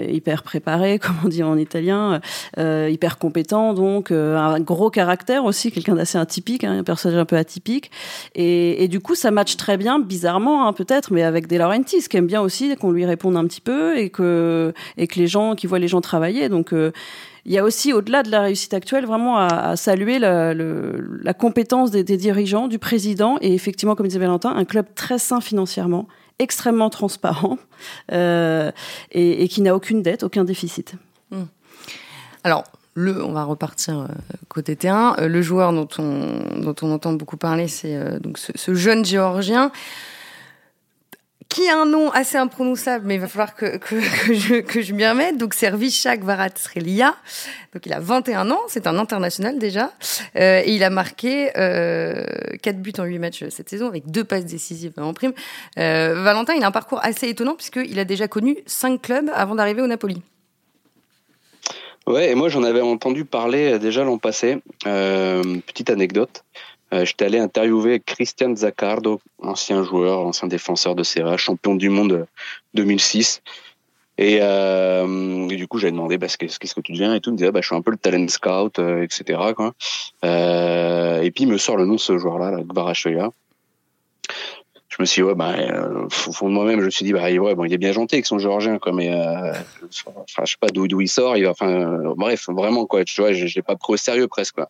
hyper 0.10 0.44
préparé, 0.44 1.00
comme 1.04 1.16
on 1.24 1.28
dit 1.28 1.44
en 1.44 1.58
italien, 1.58 2.22
hyper 2.58 3.18
compétent, 3.18 3.74
donc 3.74 4.12
un 4.12 4.60
gros 4.60 4.90
caractère 4.90 5.46
aussi, 5.46 5.72
quelqu'un 5.72 5.96
d'assez 5.96 6.18
atypique, 6.18 6.64
hein, 6.64 6.80
un 6.80 6.84
personnage 6.84 7.20
un 7.20 7.26
peu 7.26 7.38
atypique. 7.38 7.92
Et, 8.36 8.84
et, 8.84 8.88
du 8.88 9.00
coup, 9.00 9.16
ça 9.16 9.32
match 9.32 9.58
très 9.58 9.78
bien, 9.78 10.00
bizarrement 10.00 10.68
hein, 10.68 10.74
peut-être, 10.74 11.12
mais 11.12 11.24
avec 11.24 11.48
De 11.48 11.58
Laurentiis, 11.58 12.08
qui 12.10 12.18
aime 12.18 12.28
bien 12.28 12.42
aussi 12.42 12.76
qu'on 12.76 12.92
lui 12.92 13.06
réponde 13.06 13.38
un 13.38 13.46
petit 13.46 13.62
peu 13.62 13.98
et 13.98 14.10
que 14.10 14.74
et 14.98 15.08
que 15.08 15.20
les 15.20 15.28
gens 15.28 15.56
qui 15.56 15.68
voient 15.68 15.80
les 15.80 15.88
gens 15.88 16.02
travailler. 16.02 16.50
Donc 16.50 16.74
il 17.46 17.52
y 17.52 17.58
a 17.58 17.64
aussi, 17.64 17.92
au-delà 17.92 18.24
de 18.24 18.32
la 18.32 18.42
réussite 18.42 18.74
actuelle, 18.74 19.06
vraiment 19.06 19.38
à, 19.38 19.76
saluer 19.76 20.18
la, 20.18 21.34
compétence 21.34 21.92
des, 21.92 22.04
dirigeants, 22.04 22.68
du 22.68 22.80
président, 22.80 23.38
et 23.42 23.54
effectivement, 23.54 23.96
comme 23.96 24.08
disait 24.08 24.20
Valentin, 24.20 24.56
un 24.56 24.64
club 24.64 24.86
très 24.96 25.20
sain 25.20 25.42
financièrement, 25.42 26.08
extrêmement 26.40 26.90
transparent, 26.90 27.58
euh, 28.14 28.72
et, 29.12 29.48
qui 29.50 29.62
n'a 29.62 29.76
aucune 29.76 30.02
dette, 30.02 30.24
aucun 30.24 30.46
déficit. 30.46 30.96
Hmm. 31.32 31.44
Alors, 32.46 32.64
le, 32.94 33.24
on 33.24 33.34
va 33.34 33.44
repartir 33.44 34.00
euh, 34.00 34.08
côté 34.48 34.78
terrain. 34.78 35.16
Euh, 35.20 35.28
le 35.28 35.42
joueur 35.42 35.74
dont 35.74 35.88
on, 35.98 36.62
dont 36.62 36.76
on 36.82 36.92
entend 36.92 37.12
beaucoup 37.14 37.38
parler, 37.38 37.68
c'est 37.68 38.22
donc 38.22 38.38
ce, 38.38 38.74
jeune 38.74 39.04
géorgien 39.04 39.72
qui 41.54 41.70
a 41.70 41.80
un 41.80 41.86
nom 41.86 42.10
assez 42.10 42.36
imprononçable, 42.36 43.06
mais 43.06 43.16
il 43.16 43.22
va 43.22 43.28
falloir 43.28 43.54
que, 43.54 43.78
que, 43.78 44.02
je, 44.02 44.60
que 44.62 44.82
je 44.82 44.92
m'y 44.92 45.06
remette. 45.08 45.38
Donc, 45.38 45.54
c'est 45.54 45.74
Vishak 45.74 46.24
Varatrelia. 46.24 47.16
Donc, 47.74 47.86
il 47.86 47.94
a 47.94 48.00
21 48.00 48.50
ans. 48.50 48.62
C'est 48.68 48.88
un 48.88 48.98
international 48.98 49.60
déjà. 49.60 49.92
Euh, 50.36 50.64
et 50.66 50.74
il 50.74 50.84
a 50.84 50.90
marqué 50.90 51.52
euh, 51.56 52.26
4 52.64 52.82
buts 52.82 52.94
en 52.98 53.04
8 53.04 53.20
matchs 53.20 53.44
cette 53.50 53.70
saison, 53.70 53.88
avec 53.88 54.10
deux 54.10 54.24
passes 54.24 54.46
décisives 54.46 54.94
en 54.98 55.14
prime. 55.14 55.34
Euh, 55.78 56.24
Valentin, 56.24 56.56
il 56.56 56.64
a 56.64 56.68
un 56.68 56.72
parcours 56.72 57.00
assez 57.04 57.30
étonnant, 57.30 57.54
puisqu'il 57.54 58.00
a 58.00 58.06
déjà 58.06 58.28
connu 58.28 58.58
5 58.66 59.00
clubs 59.00 59.30
avant 59.36 59.54
d'arriver 59.54 59.84
au 59.84 59.88
Napoli. 59.88 60.24
Ouais, 62.08 62.32
et 62.32 62.36
moi, 62.36 62.50
j'en 62.50 62.64
avais 62.64 62.82
entendu 62.82 63.26
parler 63.26 63.78
déjà 63.78 64.04
l'an 64.04 64.18
passé. 64.18 64.58
Euh, 64.88 65.60
petite 65.68 65.92
anecdote. 65.92 66.44
Euh, 66.94 67.06
j'étais 67.06 67.26
allé 67.26 67.40
interviewer 67.40 68.00
Christian 68.00 68.56
Zaccardo, 68.56 69.20
ancien 69.40 69.84
joueur, 69.84 70.20
ancien 70.20 70.48
défenseur 70.48 70.94
de 70.94 71.02
Serra, 71.02 71.38
champion 71.38 71.74
du 71.74 71.90
monde 71.90 72.28
2006. 72.76 73.42
Euh, 74.20 75.50
et, 75.50 75.56
du 75.56 75.68
coup, 75.68 75.80
j'avais 75.80 75.92
demandé 75.92 76.20
bah, 76.20 76.28
qu'est-ce 76.28 76.76
que 76.76 76.82
tu 76.82 76.92
deviens 76.92 77.16
et 77.16 77.20
tout. 77.20 77.32
Il 77.32 77.34
me 77.34 77.38
disait 77.38 77.52
bah, 77.52 77.62
je 77.62 77.68
suis 77.68 77.76
un 77.76 77.82
peu 77.82 77.90
le 77.90 77.98
talent 77.98 78.28
scout, 78.28 78.78
euh, 78.78 79.02
etc. 79.02 79.40
Et 80.24 81.32
puis 81.32 81.46
il 81.46 81.48
me 81.48 81.58
sort 81.58 81.78
le 81.78 81.86
nom 81.86 81.96
de 81.96 82.00
ce 82.00 82.18
joueur-là, 82.20 82.52
là, 82.52 82.62
Gvarashoya 82.62 83.32
je 84.96 85.02
me 85.02 85.06
suis 85.06 85.22
dit, 85.22 85.24
ouais, 85.24 85.34
bah, 85.34 85.56
euh, 85.58 86.06
au 86.06 86.32
fond 86.32 86.50
de 86.50 86.54
moi-même, 86.54 86.80
je 86.80 86.86
me 86.86 86.90
suis 86.92 87.04
dit, 87.04 87.14
bah, 87.14 87.32
ouais, 87.32 87.56
bon, 87.56 87.66
il 87.66 87.74
est 87.74 87.80
bien 87.80 87.92
gentil 87.92 88.16
avec 88.16 88.28
son 88.28 88.38
géorgien, 88.38 88.78
quoi, 88.78 88.94
mais, 88.94 89.12
euh, 89.12 89.52
je 89.90 89.98
sais 89.98 90.56
pas 90.60 90.68
d'où, 90.68 91.02
il 91.02 91.08
sort, 91.08 91.36
il 91.36 91.46
va, 91.46 91.50
enfin, 91.50 91.70
euh, 91.70 92.14
bref, 92.16 92.48
vraiment, 92.50 92.86
quoi, 92.86 93.04
tu 93.04 93.20
vois, 93.20 93.34
je, 93.34 93.48
je 93.48 93.56
l'ai 93.56 93.64
pas 93.64 93.76
pris 93.76 93.94
au 93.94 93.98
sérieux 93.98 94.28
presque, 94.28 94.54
quoi. 94.54 94.70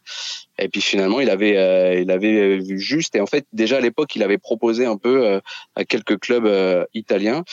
Et 0.57 0.69
puis 0.69 0.81
finalement, 0.81 1.19
il 1.19 1.29
avait, 1.29 1.57
euh, 1.57 1.99
il 1.99 2.09
avait 2.09 2.57
vu 2.59 2.79
juste, 2.79 3.15
et 3.15 3.21
en 3.21 3.25
fait, 3.25 3.45
déjà 3.51 3.77
à 3.77 3.81
l'époque, 3.81 4.15
il 4.15 4.23
avait 4.23 4.37
proposé 4.37 4.85
un 4.85 4.97
peu 4.97 5.41
à 5.75 5.83
quelques 5.83 6.19
clubs 6.19 6.47
italiens, 6.93 7.43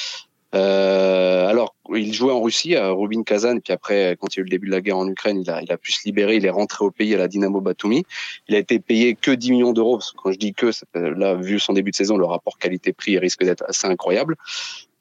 euh, 0.55 1.47
alors, 1.47 1.75
il 1.95 2.13
jouait 2.13 2.33
en 2.33 2.43
Russie 2.43 2.75
à 2.75 2.91
Rubin 2.91 3.23
Kazan, 3.23 3.61
puis 3.61 3.73
après, 3.73 4.17
quand 4.21 4.35
il 4.35 4.39
y 4.39 4.41
a 4.41 4.43
eu 4.43 4.45
le 4.45 4.51
début 4.51 4.67
de 4.67 4.73
la 4.73 4.81
guerre 4.81 4.99
en 4.99 5.09
Ukraine, 5.09 5.41
il 5.41 5.51
a, 5.51 5.63
il 5.63 5.71
a 5.71 5.77
pu 5.77 5.93
se 5.93 6.01
libérer, 6.05 6.37
il 6.37 6.47
est 6.47 6.51
rentré 6.51 6.85
au 6.85 6.91
pays 6.91 7.15
à 7.15 7.19
la 7.19 7.29
Dynamo 7.29 7.61
Batumi. 7.61 8.05
Il 8.49 8.55
a 8.55 8.59
été 8.59 8.81
payé 8.81 9.15
que 9.15 9.31
10 9.31 9.53
millions 9.53 9.73
d'euros, 9.73 9.99
parce 9.99 10.13
que 10.13 10.17
quand 10.17 10.33
je 10.33 10.39
dis 10.39 10.53
que, 10.53 10.71
là, 10.95 11.35
vu 11.35 11.61
son 11.61 11.73
début 11.73 11.93
de 11.93 11.97
saison, 11.97 12.17
le 12.17 12.25
rapport 12.25 12.59
qualité-prix 12.59 13.19
risque 13.19 13.45
d'être 13.45 13.65
assez 13.69 13.87
incroyable. 13.87 14.37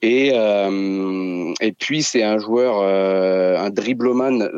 Et, 0.01 0.32
euh, 0.34 1.53
et 1.62 1.72
puis, 1.72 2.03
c'est 2.03 2.24
un 2.24 2.38
joueur, 2.38 2.79
euh, 2.82 3.58
un 3.58 3.70
dribbleman 3.70 4.50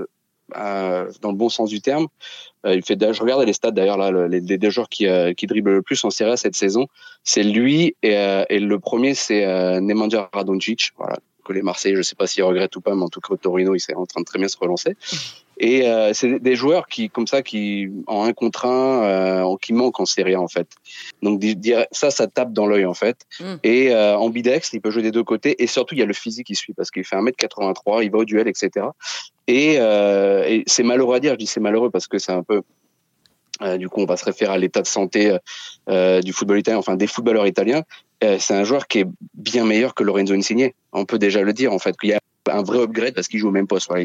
euh, 0.56 1.12
dans 1.22 1.32
le 1.32 1.38
bon 1.38 1.50
sens 1.50 1.70
du 1.70 1.82
terme. 1.82 2.08
Euh, 2.66 2.80
je 2.86 3.22
regarde 3.22 3.44
les 3.44 3.54
stats 3.54 3.72
d'ailleurs 3.72 3.98
là, 3.98 4.28
les, 4.28 4.42
deux 4.42 4.70
joueurs 4.70 4.90
qui, 4.90 5.08
euh, 5.08 5.34
dribblent 5.34 5.74
le 5.74 5.82
plus 5.82 6.04
en 6.04 6.10
Serie 6.10 6.32
A 6.32 6.38
cette 6.38 6.56
saison, 6.56 6.88
c'est 7.24 7.44
lui 7.44 7.96
et, 8.04 8.14
et, 8.50 8.60
le 8.60 8.80
premier 8.80 9.16
c'est 9.16 9.46
Nemanja 9.82 10.30
Radonjic. 10.32 10.92
Voilà, 10.98 11.18
que 11.44 11.54
les 11.54 11.62
Marseillais, 11.62 11.96
je 11.96 12.04
sais 12.04 12.16
pas 12.16 12.28
s'ils 12.28 12.44
regrettent 12.44 12.76
ou 12.76 12.82
pas, 12.82 12.94
mais 12.96 13.04
en 13.04 13.10
tout 13.10 13.20
cas 13.20 13.36
Torino, 13.36 13.74
il 13.76 13.80
est 13.80 13.96
en 13.96 14.06
train 14.06 14.22
de 14.22 14.26
très 14.26 14.38
bien 14.38 14.48
se 14.48 14.58
relancer. 14.58 14.96
Et 15.64 15.88
euh, 15.88 16.12
c'est 16.14 16.40
des 16.40 16.56
joueurs 16.56 16.88
qui, 16.88 17.12
comme 17.12 17.28
ça, 17.28 17.44
qui 17.44 17.88
en 18.08 18.24
un 18.24 18.34
contre 18.34 18.66
un, 18.66 19.04
euh, 19.04 19.56
qui 19.62 19.74
manquent 19.74 20.00
en 20.00 20.08
Serie 20.08 20.34
A 20.34 20.42
en 20.42 20.48
fait. 20.48 20.68
Donc 21.22 21.40
ça, 21.92 22.10
ça 22.10 22.26
tape 22.26 22.52
dans 22.52 22.66
l'œil 22.66 22.86
en 22.86 22.96
fait. 22.96 23.28
Mm. 23.40 23.54
Et 23.64 23.94
euh, 23.94 24.18
en 24.18 24.30
bidex, 24.30 24.74
il 24.74 24.82
peut 24.82 24.90
jouer 24.90 25.04
des 25.04 25.12
deux 25.12 25.24
côtés. 25.24 25.62
Et 25.62 25.68
surtout, 25.68 25.94
il 25.94 26.00
y 26.00 26.02
a 26.02 26.08
le 26.08 26.14
physique 26.14 26.48
qui 26.48 26.56
suit 26.56 26.74
parce 26.74 26.90
qu'il 26.90 27.04
fait 27.04 27.16
1m83, 27.16 28.04
il 28.04 28.10
va 28.10 28.18
au 28.18 28.26
duel, 28.26 28.48
etc. 28.48 28.88
Et, 29.48 29.76
euh, 29.78 30.44
et 30.48 30.64
c'est 30.66 30.84
malheureux 30.84 31.16
à 31.16 31.20
dire. 31.20 31.34
Je 31.34 31.38
dis 31.38 31.48
c'est 31.48 31.60
malheureux 31.60 31.92
parce 31.92 32.08
que 32.08 32.18
c'est 32.18 32.32
un 32.32 32.42
peu 32.42 32.64
euh, 33.62 33.78
du 33.78 33.90
coup, 33.90 34.02
on 34.02 34.06
va 34.06 34.18
se 34.18 34.26
référer 34.26 34.54
à 34.54 34.58
l'état 34.58 34.82
de 34.82 34.88
santé 34.88 35.38
euh, 35.90 36.22
du 36.22 36.34
football 36.34 36.60
italien, 36.60 36.80
enfin 36.80 36.96
des 36.96 37.08
footballeurs 37.08 37.46
italiens. 37.48 37.84
Euh, 38.24 38.38
c'est 38.40 38.54
un 38.54 38.64
joueur 38.64 38.88
qui 38.88 39.00
est 39.00 39.08
bien 39.34 39.66
meilleur 39.66 39.94
que 39.94 40.04
Lorenzo 40.04 40.34
Insigne. 40.34 40.72
On 40.94 41.06
peut 41.06 41.20
déjà 41.20 41.42
le 41.42 41.54
dire 41.54 41.74
en 41.74 41.80
fait 41.80 41.96
qu'il 41.98 42.10
y 42.10 42.14
a 42.14 42.20
un 42.50 42.64
vrai 42.64 42.80
upgrade 42.80 43.14
parce 43.14 43.28
qu'il 43.28 43.40
joue 43.40 43.50
au 43.50 43.52
même 43.52 43.68
poste. 43.68 43.88
Voilà, 43.88 44.04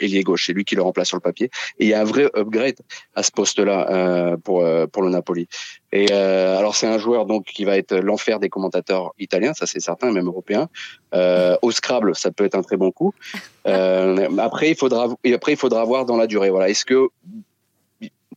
il 0.00 0.16
est 0.16 0.22
gauche, 0.22 0.46
c'est 0.46 0.52
lui 0.52 0.64
qui 0.64 0.74
le 0.74 0.82
remplace 0.82 1.08
sur 1.08 1.16
le 1.16 1.22
papier. 1.22 1.50
Et 1.78 1.84
il 1.84 1.88
y 1.88 1.94
a 1.94 2.00
un 2.00 2.04
vrai 2.04 2.30
upgrade 2.36 2.76
à 3.14 3.22
ce 3.22 3.30
poste-là 3.30 3.90
euh, 3.90 4.36
pour 4.36 4.62
euh, 4.62 4.86
pour 4.86 5.02
le 5.02 5.10
Napoli. 5.10 5.48
Et 5.92 6.06
euh, 6.10 6.58
alors 6.58 6.74
c'est 6.74 6.86
un 6.86 6.98
joueur 6.98 7.26
donc 7.26 7.44
qui 7.44 7.64
va 7.64 7.76
être 7.76 7.94
l'enfer 7.94 8.38
des 8.38 8.48
commentateurs 8.48 9.12
italiens, 9.18 9.52
ça 9.52 9.66
c'est 9.66 9.80
certain, 9.80 10.10
même 10.10 10.26
européens. 10.26 10.68
Euh, 11.14 11.56
au 11.60 11.70
Scrabble, 11.70 12.16
ça 12.16 12.30
peut 12.30 12.44
être 12.44 12.54
un 12.54 12.62
très 12.62 12.76
bon 12.76 12.90
coup. 12.90 13.14
Euh, 13.68 14.28
après 14.38 14.70
il 14.70 14.74
faudra 14.74 15.06
et 15.22 15.32
après 15.34 15.52
il 15.52 15.56
faudra 15.56 15.84
voir 15.84 16.04
dans 16.04 16.16
la 16.16 16.26
durée. 16.26 16.50
Voilà, 16.50 16.68
est-ce 16.68 16.84
que 16.84 17.10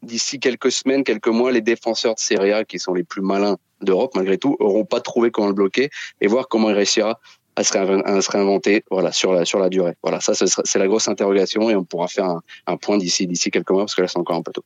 d'ici 0.03 0.39
quelques 0.39 0.71
semaines, 0.71 1.03
quelques 1.03 1.29
mois, 1.29 1.51
les 1.51 1.61
défenseurs 1.61 2.13
de 2.13 2.19
Serie 2.19 2.51
A, 2.51 2.63
qui 2.63 2.77
sont 2.77 2.93
les 2.93 3.03
plus 3.03 3.23
malins 3.23 3.57
d'Europe 3.81 4.11
malgré 4.13 4.37
tout, 4.37 4.55
auront 4.59 4.85
pas 4.85 5.01
trouvé 5.01 5.31
comment 5.31 5.47
le 5.47 5.55
bloquer 5.55 5.89
et 6.21 6.27
voir 6.27 6.47
comment 6.47 6.69
il 6.69 6.75
réussira 6.75 7.19
à 7.55 7.63
se, 7.63 8.31
réinventer 8.31 8.83
voilà, 8.91 9.11
sur, 9.11 9.33
la, 9.33 9.45
sur 9.45 9.59
la 9.59 9.69
durée. 9.69 9.93
Voilà, 10.03 10.19
ça, 10.19 10.33
c'est 10.35 10.79
la 10.79 10.87
grosse 10.87 11.07
interrogation 11.07 11.69
et 11.69 11.75
on 11.75 11.83
pourra 11.83 12.07
faire 12.07 12.39
un, 12.67 12.77
point 12.77 12.97
d'ici 12.97 13.27
quelques 13.51 13.69
mois 13.69 13.83
parce 13.83 13.95
que 13.95 14.01
là, 14.01 14.07
c'est 14.07 14.19
encore 14.19 14.35
un 14.35 14.41
peu 14.41 14.51
tôt. 14.51 14.63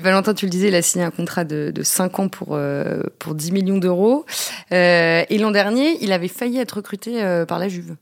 Valentin, 0.00 0.34
tu 0.34 0.46
le 0.46 0.50
disais, 0.50 0.68
il 0.68 0.74
a 0.74 0.82
signé 0.82 1.04
un 1.04 1.10
contrat 1.10 1.44
de, 1.44 1.70
de 1.74 1.82
5 1.82 2.18
ans 2.18 2.28
pour, 2.28 2.48
euh, 2.52 3.02
pour 3.18 3.34
10 3.34 3.52
millions 3.52 3.78
d'euros. 3.78 4.24
Euh, 4.72 5.24
et 5.28 5.38
l'an 5.38 5.50
dernier, 5.50 5.98
il 6.00 6.12
avait 6.12 6.28
failli 6.28 6.58
être 6.58 6.72
recruté 6.72 7.22
euh, 7.22 7.44
par 7.44 7.58
la 7.58 7.68
Juve. 7.68 7.96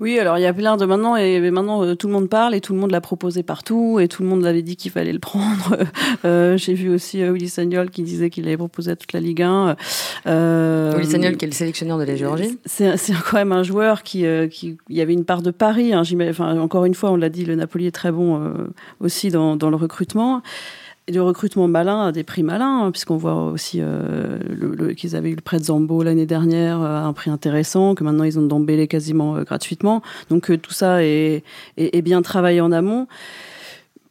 Oui, 0.00 0.16
alors 0.20 0.38
il 0.38 0.42
y 0.42 0.46
a 0.46 0.52
plein 0.52 0.76
de 0.76 0.84
maintenant 0.84 1.16
et 1.16 1.50
maintenant 1.50 1.82
euh, 1.82 1.96
tout 1.96 2.06
le 2.06 2.12
monde 2.12 2.28
parle 2.28 2.54
et 2.54 2.60
tout 2.60 2.72
le 2.72 2.78
monde 2.78 2.92
l'a 2.92 3.00
proposé 3.00 3.42
partout 3.42 3.98
et 3.98 4.06
tout 4.06 4.22
le 4.22 4.28
monde 4.28 4.46
avait 4.46 4.62
dit 4.62 4.76
qu'il 4.76 4.92
fallait 4.92 5.12
le 5.12 5.18
prendre. 5.28 5.76
Euh, 6.24 6.56
J'ai 6.56 6.74
vu 6.74 6.88
aussi 6.88 7.22
euh, 7.22 7.32
Willy 7.32 7.48
Sagnol 7.48 7.90
qui 7.90 8.02
disait 8.02 8.30
qu'il 8.30 8.46
avait 8.46 8.56
proposé 8.56 8.92
à 8.92 8.96
toute 8.96 9.12
la 9.12 9.20
Ligue 9.20 9.42
1. 9.42 9.76
Euh, 10.26 10.92
Willy 10.96 11.10
Sagnol 11.10 11.36
qui 11.36 11.44
est 11.44 11.48
le 11.48 11.54
sélectionneur 11.54 11.98
de 11.98 12.04
la 12.04 12.14
Géorgie. 12.14 12.58
C'est 12.64 12.94
quand 13.28 13.38
même 13.38 13.52
un 13.52 13.64
joueur 13.64 14.04
qui, 14.04 14.24
euh, 14.24 14.46
qui 14.46 14.76
il 14.88 14.96
y 14.96 15.00
avait 15.00 15.14
une 15.14 15.24
part 15.24 15.42
de 15.42 15.50
pari. 15.50 15.92
Hein, 15.92 16.02
enfin, 16.30 16.58
encore 16.58 16.84
une 16.84 16.94
fois, 16.94 17.10
on 17.10 17.16
l'a 17.16 17.28
dit, 17.28 17.44
le 17.44 17.56
Napoli 17.56 17.86
est 17.86 17.92
très 17.92 18.12
bon 18.12 18.52
aussi 19.00 19.30
dans, 19.30 19.56
dans 19.56 19.70
le 19.70 19.76
recrutement 19.76 20.42
de 21.10 21.20
recrutement 21.20 21.68
malin 21.68 22.06
à 22.06 22.12
des 22.12 22.24
prix 22.24 22.42
malins, 22.42 22.84
hein, 22.84 22.90
puisqu'on 22.90 23.16
voit 23.16 23.34
aussi 23.34 23.78
euh, 23.80 24.38
le, 24.48 24.94
qu'ils 24.94 25.16
avaient 25.16 25.30
eu 25.30 25.34
le 25.34 25.40
prêt 25.40 25.58
de 25.58 25.64
Zambo 25.64 26.02
l'année 26.02 26.26
dernière 26.26 26.80
euh, 26.80 26.98
à 26.98 27.02
un 27.02 27.12
prix 27.12 27.30
intéressant, 27.30 27.94
que 27.94 28.04
maintenant 28.04 28.24
ils 28.24 28.38
ont 28.38 28.42
d'embellé 28.42 28.88
quasiment 28.88 29.36
euh, 29.36 29.44
gratuitement. 29.44 30.02
Donc 30.30 30.50
tout 30.60 30.72
ça 30.72 31.02
est, 31.02 31.42
est, 31.76 32.02
bien 32.02 32.22
travaillé 32.22 32.60
en 32.60 32.72
amont. 32.72 33.06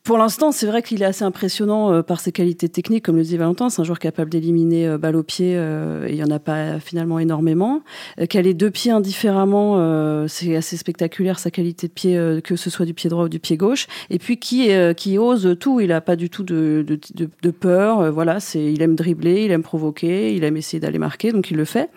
Pour 0.07 0.17
l'instant, 0.17 0.53
c'est 0.53 0.67
vrai 0.67 0.83
qu'il 0.83 1.01
est 1.01 1.05
assez 1.05 1.25
impressionnant 1.25 1.91
euh, 1.91 2.01
par 2.01 2.21
ses 2.21 2.31
qualités 2.31 2.69
techniques, 2.69 3.03
comme 3.03 3.17
le 3.17 3.23
disait 3.23 3.35
Valentin. 3.35 3.69
C'est 3.69 3.81
un 3.81 3.83
joueur 3.83 3.99
capable 3.99 4.29
d'éliminer 4.31 4.87
euh, 4.87 4.97
balle 4.97 5.17
au 5.17 5.21
pied, 5.21 5.57
euh, 5.57 6.07
et 6.07 6.11
il 6.11 6.15
n'y 6.15 6.23
en 6.23 6.31
a 6.31 6.39
pas 6.39 6.79
finalement 6.79 7.19
énormément. 7.19 7.81
Qu'elle 8.29 8.47
ait 8.47 8.53
deux 8.53 8.71
pieds 8.71 8.93
indifféremment, 8.93 10.25
c'est 10.29 10.55
assez 10.55 10.77
spectaculaire 10.77 11.39
sa 11.39 11.51
qualité 11.51 11.89
de 11.89 11.91
pied, 11.91 12.39
que 12.41 12.55
ce 12.55 12.69
soit 12.69 12.85
du 12.85 12.93
pied 12.93 13.09
droit 13.09 13.25
ou 13.25 13.29
du 13.29 13.39
pied 13.39 13.57
gauche. 13.57 13.87
Et 14.09 14.17
puis 14.17 14.37
qui, 14.37 14.69
qui 14.95 15.17
ose 15.17 15.57
tout, 15.59 15.81
il 15.81 15.89
n'a 15.89 15.99
pas 15.99 16.15
du 16.15 16.29
tout 16.29 16.43
de, 16.43 16.85
de, 16.87 16.97
de, 17.13 17.29
de 17.41 17.51
peur. 17.51 18.09
voilà, 18.09 18.39
c'est, 18.39 18.63
il 18.63 18.81
aime 18.81 18.95
dribbler, 18.95 19.43
il 19.43 19.51
aime 19.51 19.61
provoquer, 19.61 20.33
il 20.33 20.45
aime 20.45 20.55
essayer 20.55 20.79
d'aller 20.79 20.99
marquer, 20.99 21.33
donc 21.33 21.51
il 21.51 21.57
le 21.57 21.65
fait. 21.65 21.89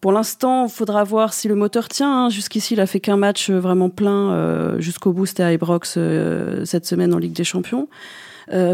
Pour 0.00 0.12
l'instant, 0.12 0.66
il 0.66 0.70
faudra 0.70 1.04
voir 1.04 1.32
si 1.32 1.48
le 1.48 1.54
moteur 1.54 1.88
tient. 1.88 2.26
Hein. 2.26 2.28
Jusqu'ici, 2.28 2.74
il 2.74 2.80
a 2.80 2.86
fait 2.86 3.00
qu'un 3.00 3.16
match 3.16 3.48
euh, 3.48 3.58
vraiment 3.58 3.88
plein 3.88 4.30
euh, 4.30 4.80
jusqu'au 4.80 5.12
bout. 5.12 5.24
C'était 5.26 5.42
à 5.42 5.52
Ibrox 5.52 5.94
euh, 5.96 6.64
cette 6.64 6.84
semaine 6.84 7.14
en 7.14 7.18
Ligue 7.18 7.32
des 7.32 7.44
Champions. 7.44 7.88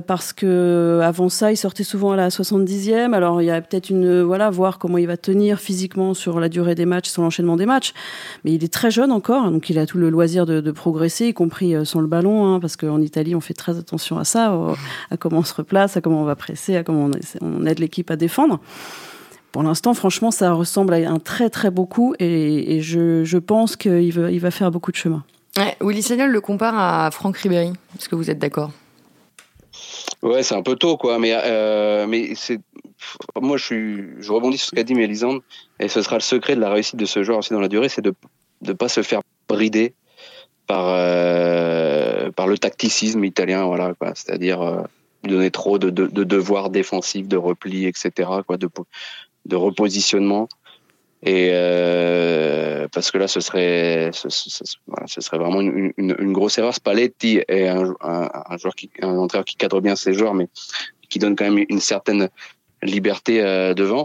parce 0.07 0.35
que 0.35 1.00
avant 1.02 1.31
ça, 1.31 1.50
il 1.50 1.57
sortait 1.57 1.85
souvent 1.85 2.12
à 2.12 2.17
la 2.17 2.29
70e. 2.29 3.14
Alors 3.14 3.41
il 3.41 3.47
y 3.47 3.50
a 3.50 3.59
peut-être 3.62 3.88
une 3.88 4.21
voilà 4.21 4.50
voir 4.50 4.79
comment 4.79 4.99
il 4.99 5.07
va 5.07 5.17
tenir 5.17 5.61
physiquement 5.61 6.12
sur 6.12 6.41
la 6.41 6.50
durée 6.50 6.75
des 6.75 6.85
matchs, 6.85 7.09
sur 7.09 7.23
l'enchaînement 7.23 7.57
des 7.57 7.64
matchs. 7.64 7.95
Mais 8.45 8.52
il 8.52 8.62
est 8.64 8.73
très 8.73 8.91
jeune 8.91 9.11
encore, 9.11 9.50
donc 9.50 9.71
il 9.71 9.79
a 9.79 9.87
tout 9.87 9.97
le 9.97 10.11
loisir 10.11 10.45
de, 10.45 10.61
de 10.61 10.73
progresser, 10.73 11.29
y 11.29 11.33
compris 11.33 11.75
sans 11.87 12.00
le 12.00 12.07
ballon, 12.07 12.45
hein, 12.45 12.61
parce 12.61 12.76
qu'en 12.76 13.00
Italie 13.00 13.35
on 13.35 13.41
fait 13.41 13.55
très 13.55 13.79
attention 13.79 14.19
à 14.19 14.25
ça, 14.25 14.55
à 15.11 15.17
comment 15.17 15.38
on 15.38 15.45
se 15.45 15.55
replace, 15.55 15.97
à 15.97 16.02
comment 16.02 16.21
on 16.21 16.26
va 16.26 16.37
presser, 16.37 16.76
à 16.76 16.83
comment 16.85 17.09
on 17.41 17.64
aide 17.64 17.79
l'équipe 17.79 18.11
à 18.11 18.17
défendre 18.17 18.61
pour 19.52 19.62
l'instant, 19.62 19.94
franchement, 19.94 20.30
ça 20.30 20.52
ressemble 20.52 20.94
à 20.94 21.11
un 21.11 21.18
très 21.18 21.50
très 21.50 21.71
beau 21.71 21.85
coup 21.85 22.14
et, 22.18 22.80
je, 22.80 23.23
je, 23.23 23.38
pense 23.38 23.76
qu'il 23.76 24.12
va, 24.12 24.30
il 24.30 24.40
va 24.40 24.50
faire 24.50 24.71
beaucoup 24.71 24.90
de 24.90 24.97
chemin. 24.97 25.25
Ouais, 25.59 25.76
Willy 25.82 26.02
Sagnol 26.02 26.30
le 26.30 26.40
compare 26.40 26.78
à 26.78 27.11
Franck 27.11 27.37
Ribéry. 27.37 27.73
Est-ce 27.99 28.09
que 28.09 28.14
vous 28.14 28.30
êtes 28.30 28.38
d'accord? 28.38 28.73
Ouais, 30.23 30.42
c'est 30.42 30.54
un 30.54 30.62
peu 30.62 30.76
tôt, 30.76 30.97
quoi. 30.97 31.18
Mais, 31.18 31.32
euh, 31.35 32.06
mais 32.06 32.35
c'est. 32.35 32.61
Moi, 33.40 33.56
je, 33.56 33.64
suis... 33.64 34.04
je 34.21 34.32
rebondis 34.32 34.56
sur 34.56 34.68
ce 34.68 34.75
qu'a 34.75 34.85
dit 34.85 34.94
Mélisande, 34.94 35.42
et 35.80 35.88
ce 35.88 36.00
sera 36.00 36.16
le 36.16 36.23
secret 36.23 36.54
de 36.54 36.61
la 36.61 36.71
réussite 36.71 36.97
de 36.97 37.04
ce 37.04 37.23
joueur 37.23 37.38
aussi 37.38 37.52
dans 37.52 37.61
la 37.61 37.68
durée, 37.68 37.88
c'est 37.88 38.02
de 38.02 38.14
ne 38.62 38.73
pas 38.73 38.88
se 38.88 39.02
faire 39.02 39.21
brider 39.49 39.94
par, 40.66 40.87
euh, 40.88 42.30
par 42.30 42.47
le 42.47 42.56
tacticisme 42.56 43.25
italien, 43.25 43.64
voilà, 43.64 43.94
quoi. 43.94 44.12
C'est-à-dire 44.14 44.62
euh, 44.62 44.82
donner 45.25 45.50
trop 45.50 45.78
de, 45.78 45.90
de, 45.90 46.06
de, 46.06 46.25
devoirs 46.25 46.71
défensifs, 46.71 47.28
de 47.28 47.37
repli, 47.37 47.87
etc., 47.87 48.30
quoi, 48.47 48.56
de, 48.56 48.68
de 49.46 49.56
repositionnement. 49.56 50.49
Et 51.25 51.50
euh, 51.52 52.88
parce 52.92 53.12
que 53.12 53.18
là, 53.18 53.28
ce 53.28 53.38
serait, 53.38 54.11
ce, 54.12 54.28
ce, 54.28 55.20
serait 55.20 55.38
vraiment 55.38 55.61
une, 55.61 55.92
une, 55.96 56.16
une, 56.18 56.32
grosse 56.32 56.58
erreur. 56.58 56.75
Spalletti 56.75 57.42
est 57.46 57.68
un, 57.68 57.94
un, 58.00 58.28
un, 58.49 58.56
joueur 58.56 58.75
qui, 58.75 58.90
un 59.00 59.16
entraîneur 59.16 59.44
qui 59.44 59.54
cadre 59.54 59.80
bien 59.80 59.94
ses 59.94 60.14
joueurs, 60.14 60.34
mais 60.34 60.49
qui 61.08 61.20
donne 61.20 61.37
quand 61.37 61.49
même 61.49 61.64
une 61.68 61.78
certaine 61.78 62.28
liberté 62.82 63.40
euh, 63.40 63.75
devant. 63.75 64.04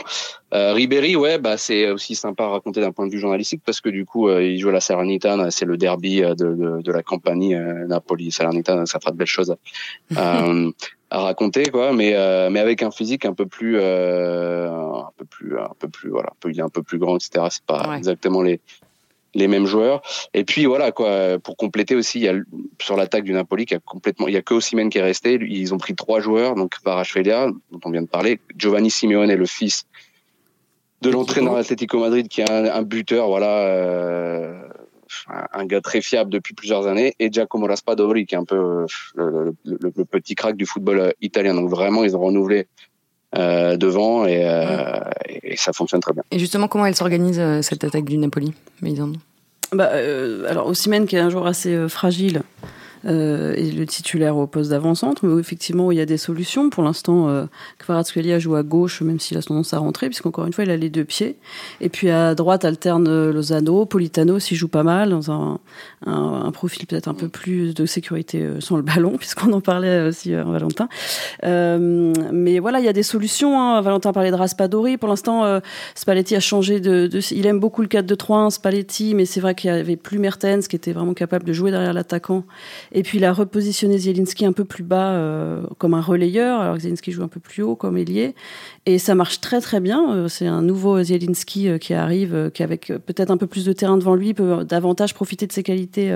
Euh, 0.54 0.74
Ribéry, 0.74 1.16
ouais, 1.16 1.40
bah 1.40 1.58
c'est 1.58 1.90
aussi 1.90 2.16
sympa 2.16 2.44
à 2.44 2.50
raconter 2.50 2.82
d'un 2.82 2.92
point 2.92 3.08
de 3.08 3.12
vue 3.12 3.20
journalistique 3.20 3.62
parce 3.66 3.82
que 3.82 3.90
du 3.90 4.06
coup, 4.06 4.30
euh, 4.30 4.44
il 4.44 4.60
joue 4.60 4.70
à 4.70 4.74
la 4.74 4.80
Salernitana, 4.80 5.52
c'est 5.52 5.66
le 5.66 5.78
derby 5.78 6.22
de, 6.22 6.34
de, 6.34 6.82
de 6.82 6.92
la 6.92 7.04
compagnie 7.04 7.56
Napoli 7.56 8.32
Salernitana, 8.32 8.86
ça 8.86 9.00
fera 9.00 9.12
de 9.12 9.18
belles 9.18 9.28
choses 9.28 9.56
à 11.10 11.22
raconter 11.22 11.66
quoi. 11.66 11.94
Mais 11.94 12.14
euh, 12.16 12.50
mais 12.50 12.60
avec 12.60 12.84
un 12.84 12.92
physique 12.92 13.26
un 13.26 13.34
peu 13.34 13.46
plus 13.46 13.78
euh, 13.80 14.70
un 14.70 15.12
peu 15.18 15.26
plus 15.26 15.58
un 15.58 15.74
peu 15.80 15.88
plus 15.88 16.10
voilà 16.10 16.30
un 16.30 16.38
peu, 16.40 16.52
il 16.52 16.60
est 16.60 16.64
un 16.64 16.70
peu 16.70 16.84
plus 16.84 16.98
grand 16.98 17.16
etc 17.16 17.46
c'est 17.50 17.64
pas 17.64 17.96
exactement 17.98 18.42
les 18.42 18.60
les 19.34 19.48
mêmes 19.48 19.66
joueurs. 19.66 20.02
Et 20.34 20.44
puis 20.44 20.66
voilà 20.66 20.92
quoi 20.92 21.38
pour 21.40 21.58
compléter 21.58 21.96
aussi 21.96 22.20
il 22.20 22.24
y 22.24 22.30
a 22.30 22.36
sur 22.82 22.98
l'attaque 22.98 23.24
du 23.24 23.34
Napoli 23.34 23.66
qui 23.66 23.76
a 23.76 23.80
complètement 23.80 24.28
il 24.28 24.34
y 24.34 24.38
a 24.38 24.42
que 24.42 24.54
Osimhen 24.54 24.90
qui 24.90 24.98
est 24.98 25.04
resté. 25.04 25.40
Ils 25.42 25.74
ont 25.74 25.78
pris 25.78 25.96
trois 25.96 26.20
joueurs 26.20 26.56
donc 26.56 26.76
Varashvelia 26.84 27.48
dont 27.72 27.80
on 27.86 27.92
vient 27.92 28.02
de 28.02 28.08
parler. 28.08 28.40
Giovanni 28.58 28.90
Simeone 28.90 29.30
est 29.30 29.38
le 29.38 29.46
fils 29.46 29.86
de 31.02 31.10
l'entraîneur 31.12 31.56
Atlético 31.56 32.00
Madrid 32.00 32.28
qui 32.28 32.42
est 32.42 32.50
un, 32.50 32.66
un 32.66 32.82
buteur 32.82 33.28
voilà 33.28 33.60
euh, 33.68 34.67
un 35.28 35.66
gars 35.66 35.82
très 35.82 36.02
fiable 36.02 36.32
depuis 36.32 36.54
plusieurs 36.54 36.88
années, 36.88 37.16
et 37.20 37.32
Giacomo 37.32 37.68
Raspadori, 37.68 38.26
qui 38.26 38.36
est 38.36 38.38
un 38.38 38.46
peu 38.46 38.86
euh, 39.18 39.52
le, 39.66 40.06
petit 40.06 40.36
crack 40.36 40.56
du 40.56 40.66
football 40.66 41.00
euh, 41.00 41.12
italien. 41.22 41.54
Donc 41.54 41.70
vraiment, 41.70 42.04
ils 42.04 42.16
ont 42.16 42.22
renouvelé 42.22 42.68
euh, 43.36 43.78
devant 43.78 44.26
et, 44.26 44.42
et, 45.44 45.58
ça 45.58 45.74
fonctionne 45.74 46.00
très 46.00 46.14
bien. 46.14 46.24
Et 46.32 46.40
justement, 46.40 46.68
comment 46.68 46.86
elle 46.86 46.96
s'organise 46.96 47.42
cette 47.62 47.84
attaque 47.84 48.06
du 48.06 48.18
Napoli, 48.18 48.54
bah, 49.74 49.92
Alors, 50.48 50.68
Osimhen, 50.68 51.08
qui 51.08 51.16
est 51.16 51.20
un 51.20 51.30
joueur 51.30 51.48
assez 51.48 51.90
fragile, 51.90 52.42
euh, 53.08 53.54
et 53.56 53.72
le 53.72 53.86
titulaire 53.86 54.38
au 54.38 54.48
poste 54.48 54.72
d'avant-centre, 54.72 55.26
mais 55.26 55.40
effectivement 55.40 55.92
il 55.92 55.98
y 55.98 56.02
a 56.02 56.06
des 56.06 56.18
solutions. 56.18 56.70
Pour 56.70 56.84
l'instant, 56.84 57.30
euh, 57.30 57.46
Kvaratskhelia 57.80 58.40
joue 58.40 58.56
à 58.56 58.64
gauche, 58.64 59.02
même 59.02 59.20
s'il 59.20 59.38
a 59.38 59.42
tendance 59.42 59.74
à 59.74 59.80
rentrer, 59.80 60.08
puisqu'encore 60.08 60.46
une 60.46 60.54
fois, 60.54 60.64
il 60.64 60.72
a 60.72 60.78
les 60.78 60.90
deux 60.90 61.06
pieds. 61.06 61.38
Et 61.82 61.90
puis 61.90 62.10
à 62.10 62.36
droite 62.36 62.66
alterne 62.66 63.30
Lozano, 63.30 63.86
Politano 63.86 64.40
s'y 64.40 64.56
joue 64.56 64.68
pas 64.68 64.84
mal, 64.84 65.10
dans 65.10 65.32
un, 65.32 65.60
profil 66.52 66.88
peut-être 66.88 67.08
un 67.08 67.14
peu 67.14 67.30
plus 67.30 67.76
de 67.76 67.86
sécurité 67.86 68.42
euh, 68.42 68.60
sans 68.60 68.78
le 68.78 68.82
ballon, 68.82 69.12
puisqu'on 69.18 69.54
en 69.54 69.62
parlait 69.62 70.08
aussi, 70.08 70.34
euh, 70.34 70.44
Valentin. 70.44 70.90
Euh, 71.44 72.14
mais 72.32 72.60
voilà, 72.60 72.80
il 72.80 72.86
y 72.86 72.90
a 72.90 72.94
des 72.94 73.04
solutions. 73.04 73.60
Hein. 73.60 73.82
Valentin 73.82 74.12
parlait 74.14 74.32
de 74.32 74.36
Raspadori. 74.36 74.98
Pour 74.98 75.10
l'instant, 75.10 75.46
euh, 75.46 75.60
Spalletti 75.96 76.36
a 76.36 76.40
changé 76.40 76.80
de, 76.80 77.10
Il 77.32 77.46
aime 77.46 77.60
beaucoup 77.60 77.82
le 77.82 77.88
4-2-3-1, 77.88 78.52
Spalletti, 78.52 79.16
mais 79.16 79.26
c'est 79.26 79.40
vrai 79.40 79.56
qu'il 79.56 79.70
y 79.70 79.74
avait 79.74 79.96
plus 79.96 80.20
Mertens, 80.20 80.68
qui 80.68 80.76
était 80.76 80.92
vraiment 80.92 81.14
capable 81.14 81.46
de 81.46 81.54
jouer 81.54 81.72
derrière 81.72 81.94
l'attaquant 81.94 82.44
et 82.98 83.04
puis 83.04 83.20
il 83.20 83.26
a 83.26 83.32
repositionné 83.32 84.00
Zielinski 84.00 84.44
un 84.44 84.54
peu 84.54 84.66
plus 84.66 84.84
bas 84.84 85.12
euh, 85.12 85.62
comme 85.78 85.94
un 85.94 86.02
relayeur, 86.02 86.62
alors 86.62 86.78
que 86.78 86.82
Zielinski 86.82 87.12
joue 87.12 87.22
un 87.22 87.28
peu 87.28 87.40
plus 87.40 87.62
haut 87.62 87.76
comme 87.76 87.96
ailier. 87.96 88.34
Et 88.88 88.98
ça 88.98 89.14
marche 89.14 89.40
très 89.40 89.62
très 89.62 89.80
bien. 89.80 90.16
Euh, 90.16 90.28
c'est 90.28 90.48
un 90.48 90.64
nouveau 90.64 91.04
Zielinski 91.04 91.70
euh, 91.70 91.78
qui 91.78 91.94
arrive, 91.94 92.50
qui 92.56 92.64
avec 92.64 92.88
peut-être 93.06 93.30
un 93.30 93.38
peu 93.38 93.46
plus 93.46 93.66
de 93.66 93.74
terrain 93.74 93.98
devant 93.98 94.16
lui 94.16 94.34
peut 94.34 94.66
davantage 94.66 95.14
profiter 95.14 95.46
de 95.46 95.52
ses 95.52 95.62
qualités 95.62 96.12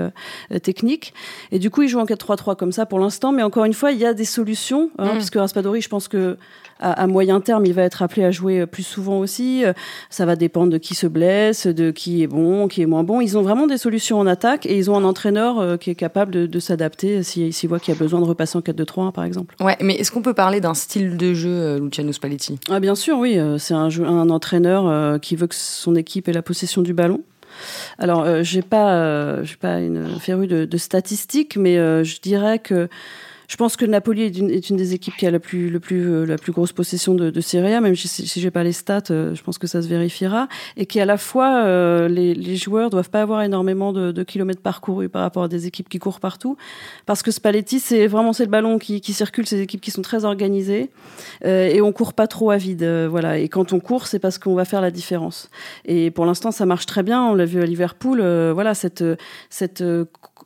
techniques. 0.64 1.14
Et 1.52 1.60
du 1.60 1.70
coup, 1.70 1.82
il 1.82 1.88
joue 1.88 2.00
en 2.00 2.04
4-3-3 2.04 2.56
comme 2.56 2.72
ça 2.72 2.84
pour 2.84 2.98
l'instant. 2.98 3.30
Mais 3.30 3.44
encore 3.44 3.64
une 3.64 3.74
fois, 3.74 3.92
il 3.92 3.98
y 3.98 4.04
a 4.04 4.12
des 4.12 4.24
solutions, 4.24 4.90
hein, 4.98 5.12
mm. 5.12 5.16
puisque 5.18 5.36
Raspadori, 5.36 5.82
je 5.82 5.88
pense 5.88 6.08
que 6.08 6.36
à, 6.80 7.06
moyen 7.06 7.40
terme, 7.40 7.64
il 7.64 7.74
va 7.74 7.82
être 7.82 8.02
appelé 8.02 8.24
à 8.24 8.32
jouer 8.32 8.66
plus 8.66 8.82
souvent 8.82 9.20
aussi. 9.20 9.62
Ça 10.10 10.26
va 10.26 10.34
dépendre 10.34 10.72
de 10.72 10.78
qui 10.78 10.96
se 10.96 11.06
blesse, 11.06 11.68
de 11.68 11.92
qui 11.92 12.24
est 12.24 12.26
bon, 12.26 12.66
qui 12.66 12.82
est 12.82 12.86
moins 12.86 13.04
bon. 13.04 13.20
Ils 13.20 13.38
ont 13.38 13.42
vraiment 13.42 13.68
des 13.68 13.78
solutions 13.78 14.18
en 14.18 14.26
attaque 14.26 14.66
et 14.66 14.76
ils 14.76 14.90
ont 14.90 14.96
un 14.96 15.04
entraîneur 15.04 15.78
qui 15.78 15.90
est 15.90 15.94
capable 15.94 16.32
de, 16.32 16.46
de 16.46 16.58
s'adapter 16.62 17.22
s'il 17.22 17.52
si 17.52 17.66
voit 17.66 17.78
qu'il 17.78 17.92
y 17.92 17.96
a 17.96 18.00
besoin 18.00 18.20
de 18.20 18.24
repasser 18.24 18.56
en 18.56 18.60
4-2-3 18.62 19.12
par 19.12 19.24
exemple. 19.24 19.54
Ouais, 19.60 19.76
mais 19.80 19.94
est-ce 19.96 20.10
qu'on 20.10 20.22
peut 20.22 20.34
parler 20.34 20.60
d'un 20.60 20.74
style 20.74 21.16
de 21.16 21.34
jeu, 21.34 21.50
euh, 21.50 21.78
Luciano 21.80 22.12
Spalletti? 22.12 22.58
Ah, 22.70 22.80
Bien 22.80 22.94
sûr, 22.94 23.18
oui. 23.18 23.38
Euh, 23.38 23.58
c'est 23.58 23.74
un, 23.74 23.88
un 24.04 24.30
entraîneur 24.30 24.86
euh, 24.86 25.18
qui 25.18 25.36
veut 25.36 25.46
que 25.46 25.54
son 25.54 25.94
équipe 25.94 26.28
ait 26.28 26.32
la 26.32 26.42
possession 26.42 26.82
du 26.82 26.94
ballon. 26.94 27.20
Alors, 27.98 28.26
j'ai 28.42 28.62
pas, 28.62 29.42
j'ai 29.42 29.56
pas 29.56 29.78
une 29.80 30.18
férue 30.18 30.46
de, 30.46 30.64
de 30.64 30.76
statistiques, 30.78 31.56
mais 31.58 31.76
je 32.02 32.20
dirais 32.20 32.58
que 32.58 32.88
je 33.52 33.58
pense 33.58 33.76
que 33.76 33.84
Napoli 33.84 34.22
est 34.22 34.38
une, 34.38 34.48
est 34.48 34.70
une, 34.70 34.78
des 34.78 34.94
équipes 34.94 35.14
qui 35.14 35.26
a 35.26 35.30
la 35.30 35.38
plus, 35.38 35.68
le 35.68 35.78
plus, 35.78 36.10
euh, 36.10 36.24
la 36.24 36.38
plus 36.38 36.52
grosse 36.52 36.72
possession 36.72 37.12
de, 37.12 37.28
de 37.28 37.40
Serie 37.42 37.74
A, 37.74 37.82
même 37.82 37.94
si, 37.94 38.08
si 38.08 38.40
j'ai 38.40 38.50
pas 38.50 38.64
les 38.64 38.72
stats, 38.72 39.02
euh, 39.10 39.34
je 39.34 39.42
pense 39.42 39.58
que 39.58 39.66
ça 39.66 39.82
se 39.82 39.88
vérifiera. 39.88 40.48
Et 40.78 40.86
qui 40.86 41.00
à 41.00 41.04
la 41.04 41.18
fois, 41.18 41.62
euh, 41.66 42.08
les, 42.08 42.32
les, 42.32 42.56
joueurs 42.56 42.88
doivent 42.88 43.10
pas 43.10 43.20
avoir 43.20 43.42
énormément 43.42 43.92
de, 43.92 44.10
de, 44.10 44.22
kilomètres 44.22 44.62
parcourus 44.62 45.10
par 45.10 45.20
rapport 45.20 45.42
à 45.42 45.48
des 45.48 45.66
équipes 45.66 45.90
qui 45.90 45.98
courent 45.98 46.18
partout. 46.18 46.56
Parce 47.04 47.22
que 47.22 47.30
Spalletti, 47.30 47.78
c'est 47.78 48.06
vraiment 48.06 48.32
c'est 48.32 48.44
le 48.44 48.50
ballon 48.50 48.78
qui, 48.78 49.02
qui 49.02 49.12
circule, 49.12 49.44
des 49.44 49.60
équipes 49.60 49.82
qui 49.82 49.90
sont 49.90 50.00
très 50.00 50.24
organisées. 50.24 50.88
et 51.44 51.82
on 51.82 51.92
court 51.92 52.14
pas 52.14 52.28
trop 52.28 52.52
à 52.52 52.56
vide. 52.56 52.86
voilà. 53.10 53.36
Et 53.36 53.50
quand 53.50 53.74
on 53.74 53.80
court, 53.80 54.06
c'est 54.06 54.18
parce 54.18 54.38
qu'on 54.38 54.54
va 54.54 54.64
faire 54.64 54.80
la 54.80 54.90
différence. 54.90 55.50
Et 55.84 56.10
pour 56.10 56.24
l'instant, 56.24 56.52
ça 56.52 56.64
marche 56.64 56.86
très 56.86 57.02
bien. 57.02 57.22
On 57.22 57.34
l'a 57.34 57.44
vu 57.44 57.60
à 57.60 57.66
Liverpool. 57.66 58.22
voilà, 58.54 58.72
cette, 58.72 59.04
cette 59.50 59.84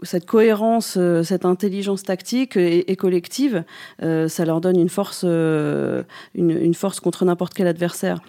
cette 0.03 0.27
cohérence, 0.27 0.97
euh, 0.99 1.23
cette 1.23 1.45
intelligence 1.45 2.03
tactique 2.03 2.57
et, 2.57 2.97
collective, 2.97 3.65
euh, 4.03 4.29
ça 4.29 4.45
leur 4.45 4.61
donne 4.61 4.79
une 4.79 4.89
force, 4.89 5.23
euh, 5.25 6.03
une, 6.35 6.75
force 6.75 7.01
contre 7.01 7.25
n'importe 7.25 7.55
quel 7.55 7.67
adversaire. 7.67 8.21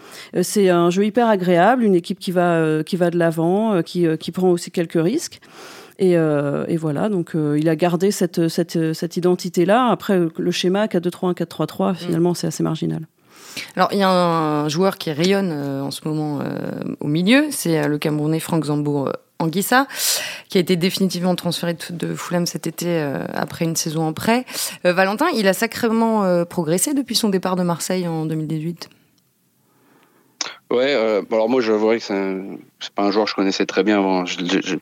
c'est 0.41 0.69
un 0.69 0.89
jeu 0.89 1.05
hyper 1.05 1.27
agréable, 1.27 1.83
une 1.83 1.95
équipe 1.95 2.19
qui 2.19 2.31
va, 2.31 2.83
qui 2.83 2.95
va 2.95 3.09
de 3.09 3.17
l'avant, 3.17 3.81
qui, 3.83 4.05
qui 4.17 4.31
prend 4.31 4.49
aussi 4.49 4.71
quelques 4.71 5.01
risques. 5.01 5.39
Et, 5.99 6.11
et, 6.11 6.77
voilà, 6.77 7.09
donc 7.09 7.31
il 7.33 7.67
a 7.69 7.75
gardé 7.75 8.11
cette, 8.11 8.47
cette, 8.47 8.93
cette 8.93 9.17
identité-là. 9.17 9.87
Après, 9.87 10.19
le 10.37 10.51
schéma 10.51 10.85
4-2-3-1, 10.85 11.33
4-3-3, 11.33 11.95
finalement, 11.95 12.33
c'est 12.33 12.47
assez 12.47 12.63
marginal. 12.63 13.07
Alors, 13.75 13.89
il 13.91 13.97
y 13.97 14.03
a 14.03 14.09
un 14.09 14.69
joueur 14.69 14.97
qui 14.97 15.11
rayonne 15.11 15.51
en 15.51 15.91
ce 15.91 16.07
moment 16.07 16.39
au 16.99 17.07
milieu, 17.07 17.47
c'est 17.49 17.87
le 17.87 17.97
Camerounais 17.97 18.39
Franck 18.39 18.65
Zambour 18.65 19.11
Anguissa, 19.39 19.87
qui 20.49 20.57
a 20.57 20.61
été 20.61 20.75
définitivement 20.75 21.35
transféré 21.35 21.75
de 21.89 22.15
Fulham 22.15 22.45
cet 22.45 22.67
été 22.67 22.87
euh, 22.87 23.23
après 23.33 23.65
une 23.65 23.75
saison 23.75 24.03
en 24.03 24.13
prêt. 24.13 24.45
Euh, 24.85 24.93
Valentin, 24.93 25.27
il 25.35 25.47
a 25.47 25.53
sacrément 25.53 26.23
euh, 26.23 26.45
progressé 26.45 26.93
depuis 26.93 27.15
son 27.15 27.29
départ 27.29 27.55
de 27.55 27.63
Marseille 27.63 28.07
en 28.07 28.25
2018. 28.25 28.89
Ouais, 30.69 30.93
alors 31.31 31.47
moi 31.47 31.61
je 31.61 31.71
vois 31.71 31.97
que 31.97 32.03
c'est 32.03 32.93
pas 32.93 33.03
un 33.03 33.11
joueur 33.11 33.23
que 33.23 33.31
je 33.31 33.35
connaissais 33.35 33.65
très 33.65 33.83
bien 33.83 33.99
avant. 33.99 34.25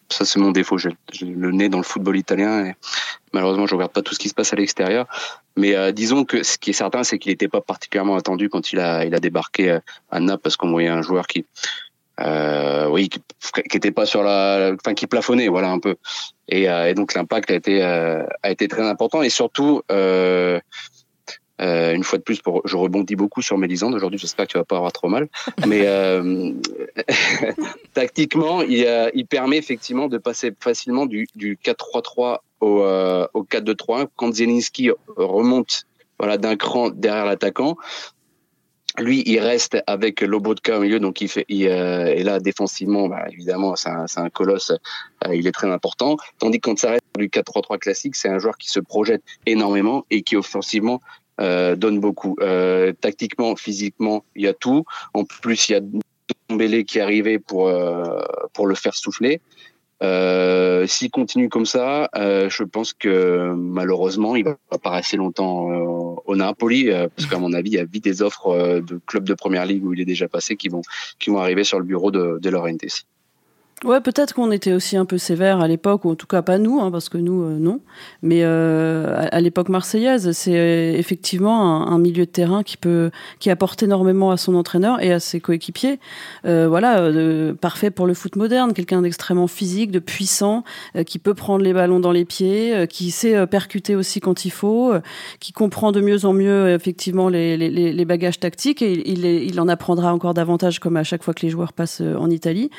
ça 0.10 0.26
c'est 0.26 0.40
mon 0.40 0.50
défaut, 0.50 0.80
j'ai 0.80 0.90
le 1.22 1.52
nez 1.52 1.70
dans 1.70 1.78
le 1.78 1.84
football 1.84 2.18
italien 2.18 2.74
malheureusement 3.34 3.68
je 3.68 3.76
regarde 3.76 3.92
pas 3.92 4.02
tout 4.02 4.16
ce 4.16 4.20
qui 4.20 4.28
se 4.28 4.34
passe 4.34 4.52
à 4.52 4.56
l'extérieur. 4.56 5.06
Mais 5.56 5.94
disons 5.94 6.26
que 6.26 6.42
ce 6.42 6.58
qui 6.58 6.72
est 6.72 6.74
certain, 6.74 7.04
c'est 7.04 7.20
qu'il 7.20 7.32
n'était 7.32 7.48
pas 7.48 7.62
particulièrement 7.62 8.16
attendu 8.16 8.50
quand 8.50 8.72
il 8.74 8.80
a 8.80 9.20
débarqué 9.20 9.78
à 10.10 10.20
Naples 10.20 10.42
parce 10.42 10.58
qu'on 10.58 10.72
voyait 10.72 10.90
un 10.90 11.04
joueur 11.04 11.28
qui 11.28 11.46
euh, 12.22 12.88
oui, 12.88 13.10
qui, 13.10 13.20
était 13.78 13.92
pas 13.92 14.06
sur 14.06 14.24
la, 14.24 14.72
enfin 14.74 14.94
qui 14.94 15.08
plafonnait, 15.08 15.48
voilà 15.48 15.70
un 15.70 15.80
peu. 15.80 15.96
Et, 16.48 16.70
euh, 16.70 16.90
et 16.90 16.94
donc 16.94 17.14
l'impact 17.14 17.52
a 17.52 17.56
été 17.56 17.84
euh, 17.84 18.24
a 18.44 18.52
été 18.52 18.68
très 18.68 18.88
important 18.88 19.22
et 19.22 19.30
surtout 19.30 19.82
euh, 19.92 20.60
euh, 21.62 21.94
une 21.94 22.04
fois 22.04 22.20
de 22.20 22.24
plus, 22.24 22.42
pour, 22.42 22.62
je 22.66 22.76
rebondis 22.76 23.16
beaucoup 23.16 23.42
sur 23.42 23.58
Mélisande 23.58 23.94
aujourd'hui. 23.96 24.20
J'espère 24.20 24.46
que 24.46 24.52
tu 24.52 24.58
vas 24.58 24.66
pas 24.66 24.76
avoir 24.76 24.92
trop 24.92 25.08
mal, 25.08 25.30
mais 25.66 25.84
euh, 25.86 26.52
tactiquement, 27.94 28.62
il, 28.62 29.12
il 29.14 29.26
permet 29.26 29.58
effectivement 29.58 30.08
de 30.08 30.18
passer 30.18 30.54
facilement 30.60 31.06
du, 31.06 31.28
du 31.36 31.58
4-3-3 31.64 32.40
au, 32.60 32.82
au 33.34 33.44
4-2-3-1 33.44 34.08
quand 34.16 34.34
Zielinski 34.34 34.92
remonte 35.16 35.84
voilà 36.18 36.38
d'un 36.38 36.56
cran 36.56 36.90
derrière 36.90 37.26
l'attaquant 37.26 37.78
lui, 39.00 39.24
il 39.26 39.40
reste 39.40 39.78
avec 39.88 40.22
Lobotka 40.22 40.78
au 40.78 40.82
milieu, 40.82 41.00
donc 41.00 41.22
il 41.22 41.28
fait, 41.28 41.46
il, 41.50 41.68
euh, 41.68 42.08
et 42.08 42.24
là 42.24 42.40
défensivement, 42.40 43.08
bah, 43.08 43.26
évidemment, 43.32 43.76
c'est 43.76 43.90
un, 43.90 44.06
un, 44.18 44.30
colosse, 44.30 44.72
euh, 44.72 45.36
il 45.36 45.48
est 45.48 45.52
très 45.52 45.72
important. 45.72 46.18
Tandis 46.40 46.60
que 46.60 46.70
quand 46.70 46.80
ça 46.80 46.92
reste 46.92 47.04
du 47.18 47.30
4-3-3 47.30 47.78
classique, 47.80 48.16
c'est 48.16 48.30
un 48.30 48.40
joueur 48.40 48.58
qui 48.58 48.70
se 48.70 48.80
projette 48.80 49.24
énormément 49.46 50.06
et 50.12 50.22
qui 50.22 50.36
offensivement 50.36 51.02
donne 51.38 52.00
beaucoup. 52.00 52.38
tactiquement, 53.02 53.58
physiquement, 53.58 54.24
il 54.38 54.44
y 54.44 54.48
a 54.48 54.54
tout. 54.54 54.86
En 55.14 55.26
plus, 55.26 55.68
il 55.68 55.72
y 55.74 55.76
a 55.76 55.82
Dombélé 56.48 56.86
qui 56.86 57.00
est 57.00 57.02
arrivé 57.02 57.40
pour 57.40 57.70
pour 58.54 58.68
le 58.68 58.76
faire 58.76 58.96
souffler. 58.96 59.42
Euh, 60.04 60.86
S'il 60.88 61.10
continue 61.10 61.50
comme 61.50 61.66
ça, 61.66 62.10
euh, 62.16 62.50
je 62.50 62.64
pense 62.64 62.94
que 62.94 63.54
malheureusement, 63.56 64.36
il 64.36 64.44
va 64.44 64.58
pas 64.82 64.90
rester 64.90 65.18
longtemps 65.18 65.72
euh, 65.72 66.05
au 66.26 66.36
Napoli, 66.36 66.90
euh, 66.90 67.08
parce 67.16 67.30
qu'à 67.30 67.38
mon 67.38 67.54
avis, 67.54 67.72
il 67.72 67.74
y 67.76 67.80
a 67.80 67.86
vite 67.86 68.04
des 68.04 68.22
offres 68.22 68.48
euh, 68.48 68.82
de 68.82 69.00
clubs 69.06 69.24
de 69.24 69.34
première 69.34 69.66
ligue 69.66 69.86
où 69.86 69.94
il 69.94 70.02
est 70.02 70.06
déjà 70.06 70.28
passé 70.28 70.56
qui 70.56 70.70
vont 70.70 70.82
qui 71.20 71.30
vont 71.30 71.40
arriver 71.40 71.64
sur 71.64 71.80
le 71.80 71.86
bureau 71.86 72.12
de, 72.12 72.40
de 72.42 72.50
Laurentiis. 72.50 73.06
Ouais, 73.84 74.00
peut-être 74.00 74.34
qu'on 74.34 74.52
était 74.52 74.72
aussi 74.72 74.96
un 74.96 75.04
peu 75.04 75.18
sévère 75.18 75.60
à 75.60 75.68
l'époque, 75.68 76.06
ou 76.06 76.10
en 76.12 76.16
tout 76.16 76.28
cas 76.28 76.42
pas 76.42 76.58
nous, 76.58 76.80
hein, 76.80 76.92
parce 76.92 77.10
que 77.10 77.18
nous, 77.18 77.44
euh, 77.44 77.58
non. 77.60 77.82
Mais 78.22 78.40
euh, 78.44 79.28
à, 79.30 79.42
l'époque 79.42 79.68
marseillaise, 79.68 80.32
c'est 80.32 80.58
euh, 80.58 80.98
effectivement 80.98 81.86
un, 81.86 82.00
milieu 82.00 82.26
de 82.26 82.32
terrain 82.32 82.64
qui 82.64 82.78
peut, 82.78 83.12
qui 83.40 83.50
apporte 83.50 83.84
énormément 83.84 84.32
à 84.32 84.38
son 84.38 84.56
entraîneur 84.56 85.04
et 85.04 85.12
à 85.12 85.20
ses 85.20 85.42
coéquipiers. 85.42 86.00
Euh, 86.46 86.70
voilà, 86.70 87.00
euh, 87.00 87.54
parfait 87.54 87.92
pour 87.92 88.08
le 88.08 88.14
foot 88.14 88.38
moderne, 88.38 88.74
quelqu'un 88.74 89.02
d'extrêmement 89.02 89.48
physique, 89.48 89.92
de 89.92 90.00
puissant, 90.00 90.64
qui 91.06 91.20
peut 91.20 91.34
prendre 91.34 91.64
les 91.64 91.74
ballons 91.74 92.00
dans 92.00 92.14
les 92.14 92.26
pieds, 92.26 92.88
qui 92.88 93.12
sait 93.12 93.46
percuter 93.46 93.96
aussi 93.96 94.22
quand 94.22 94.46
il 94.46 94.52
faut, 94.52 94.94
qui 95.42 95.52
comprend 95.52 95.92
de 95.92 96.00
mieux 96.00 96.26
en 96.26 96.32
mieux 96.32 96.70
effectivement 96.70 97.28
les, 97.28 97.58
les, 97.58 97.70
les 97.70 98.06
bagages 98.06 98.40
tactiques 98.40 98.82
et 98.82 99.10
il, 99.10 99.26
il 99.26 99.60
en 99.60 99.68
apprendra 99.68 100.14
encore 100.14 100.34
davantage 100.34 100.80
comme 100.80 100.96
à 100.96 101.04
chaque 101.04 101.24
fois 101.24 101.34
que 101.34 101.46
les 101.46 101.50
joueurs 101.50 101.74
passent 101.74 102.02
en 102.02 102.30
Italie. 102.30 102.70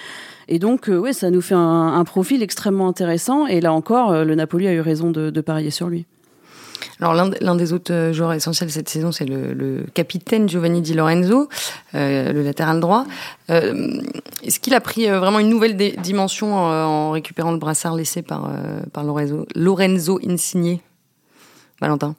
Et 0.48 0.58
donc, 0.58 0.88
euh, 0.88 0.96
ouais, 0.96 1.12
ça 1.12 1.30
nous 1.30 1.40
fait 1.40 1.54
un, 1.54 1.94
un, 1.94 2.04
profil 2.04 2.42
extrêmement 2.42 2.88
intéressant. 2.88 3.46
Et 3.46 3.60
là 3.60 3.72
encore, 3.72 4.12
euh, 4.12 4.24
le 4.24 4.34
Napoli 4.34 4.68
a 4.68 4.72
eu 4.72 4.80
raison 4.80 5.10
de, 5.10 5.30
de 5.30 5.40
parier 5.40 5.70
sur 5.70 5.88
lui. 5.88 6.06
Alors 7.00 7.14
l'un 7.14 7.54
des 7.56 7.72
autres 7.72 7.92
euh, 7.92 8.12
joueurs 8.12 8.32
essentiels 8.32 8.70
cette 8.70 8.88
saison, 8.88 9.12
c'est 9.12 9.26
le, 9.26 9.52
le, 9.52 9.84
capitaine 9.92 10.48
Giovanni 10.48 10.80
Di 10.80 10.94
Lorenzo, 10.94 11.48
euh, 11.94 12.32
le 12.32 12.42
latéral 12.42 12.80
droit. 12.80 13.04
Euh, 13.50 14.00
Est-ce 14.42 14.60
qu'il 14.60 14.74
a 14.74 14.80
pris 14.80 15.08
euh, 15.08 15.18
vraiment 15.18 15.38
une 15.38 15.50
nouvelle 15.50 15.76
dimension 15.76 16.54
en 16.54 17.10
récupérant 17.10 17.52
le 17.52 17.58
brassard 17.58 17.94
laissé 17.94 18.22
par, 18.22 18.50
par 18.92 19.04
Lorenzo, 19.04 19.46
Lorenzo 19.54 20.18
Insigne? 20.26 20.78
Valentin? 21.80 22.14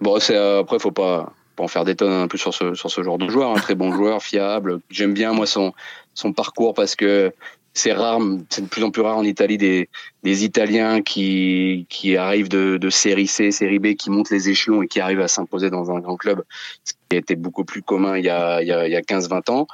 Bon, 0.00 0.18
c'est 0.20 0.36
après, 0.36 0.78
faut 0.78 0.92
pas 0.92 1.32
pas 1.56 1.64
en 1.64 1.68
faire 1.68 1.84
des 1.84 1.94
tonnes 1.96 2.12
un 2.12 2.28
peu 2.28 2.38
sur 2.38 2.54
ce 2.54 2.74
sur 2.74 2.90
ce 2.90 3.02
genre 3.02 3.18
de 3.18 3.28
joueur, 3.28 3.50
un 3.50 3.60
très 3.60 3.74
bon 3.74 3.92
joueur, 3.92 4.22
fiable. 4.22 4.80
J'aime 4.90 5.14
bien 5.14 5.32
moi 5.32 5.46
son 5.46 5.72
son 6.14 6.32
parcours 6.32 6.74
parce 6.74 6.96
que 6.96 7.32
c'est 7.74 7.92
rare, 7.92 8.20
c'est 8.50 8.62
de 8.62 8.68
plus 8.68 8.84
en 8.84 8.90
plus 8.90 9.02
rare 9.02 9.16
en 9.16 9.24
Italie 9.24 9.56
des, 9.56 9.88
des 10.22 10.44
Italiens 10.44 11.00
qui, 11.00 11.86
qui 11.88 12.16
arrivent 12.16 12.50
de, 12.50 12.76
de 12.76 12.90
série 12.90 13.26
C, 13.26 13.50
série 13.50 13.78
B, 13.78 13.94
qui 13.94 14.10
montent 14.10 14.30
les 14.30 14.50
échelons 14.50 14.82
et 14.82 14.88
qui 14.88 15.00
arrivent 15.00 15.20
à 15.20 15.28
s'imposer 15.28 15.70
dans 15.70 15.90
un 15.90 16.00
grand 16.00 16.16
club, 16.16 16.42
ce 16.84 16.92
qui 17.08 17.16
était 17.16 17.34
beaucoup 17.34 17.64
plus 17.64 17.82
commun 17.82 18.18
il 18.18 18.24
y 18.24 18.28
a, 18.28 18.60
il 18.60 18.68
y 18.68 18.72
a, 18.72 18.86
il 18.86 18.92
y 18.92 18.96
a 18.96 19.00
15-20 19.00 19.50
ans. 19.50 19.66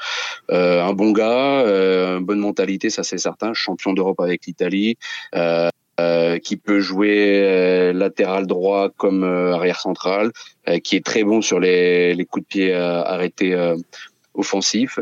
Euh, 0.50 0.82
un 0.82 0.92
bon 0.92 1.10
gars, 1.10 1.60
euh, 1.62 2.20
bonne 2.20 2.38
mentalité, 2.38 2.88
ça 2.88 3.02
c'est 3.02 3.18
certain, 3.18 3.52
champion 3.52 3.92
d'Europe 3.92 4.20
avec 4.20 4.46
l'Italie. 4.46 4.96
Euh, 5.34 5.68
euh, 6.00 6.38
qui 6.38 6.56
peut 6.56 6.80
jouer 6.80 7.42
euh, 7.42 7.92
latéral 7.92 8.46
droit 8.46 8.90
comme 8.96 9.24
euh, 9.24 9.54
arrière 9.54 9.80
central, 9.80 10.32
qui 10.84 10.96
est 10.96 11.04
très 11.04 11.24
bon 11.24 11.40
sur 11.40 11.60
les, 11.60 12.14
les 12.14 12.24
coups 12.26 12.44
de 12.44 12.48
pied 12.48 12.74
arrêtés 12.74 13.56
offensifs. 14.34 14.98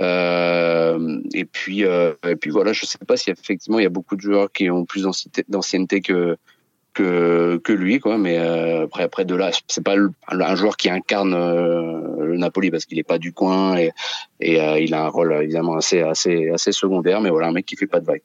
Euh, 0.00 1.20
et 1.34 1.44
puis, 1.44 1.84
euh, 1.84 2.14
et 2.26 2.36
puis 2.36 2.50
voilà, 2.50 2.72
je 2.72 2.86
sais 2.86 2.98
pas 3.06 3.18
si 3.18 3.30
effectivement 3.30 3.78
il 3.78 3.82
y 3.82 3.86
a 3.86 3.90
beaucoup 3.90 4.16
de 4.16 4.22
joueurs 4.22 4.50
qui 4.50 4.70
ont 4.70 4.86
plus 4.86 5.06
d'ancienneté 5.48 6.00
que 6.00 6.36
que 6.94 7.60
que 7.62 7.72
lui, 7.72 8.00
quoi. 8.00 8.16
Mais 8.16 8.38
euh, 8.38 8.84
après, 8.84 9.02
après 9.02 9.24
de 9.26 9.34
là, 9.34 9.50
c'est 9.68 9.84
pas 9.84 9.96
un 10.30 10.56
joueur 10.56 10.78
qui 10.78 10.88
incarne 10.88 11.34
le 11.34 12.36
Napoli 12.38 12.70
parce 12.70 12.86
qu'il 12.86 12.98
est 12.98 13.02
pas 13.02 13.18
du 13.18 13.32
coin 13.32 13.76
et, 13.76 13.92
et 14.40 14.56
il 14.82 14.94
a 14.94 15.04
un 15.04 15.08
rôle 15.08 15.34
évidemment 15.34 15.76
assez 15.76 16.00
assez 16.00 16.48
assez 16.48 16.72
secondaire. 16.72 17.20
Mais 17.20 17.28
voilà, 17.30 17.48
un 17.48 17.52
mec 17.52 17.66
qui 17.66 17.76
fait 17.76 17.86
pas 17.86 18.00
de 18.00 18.06
vague. 18.06 18.22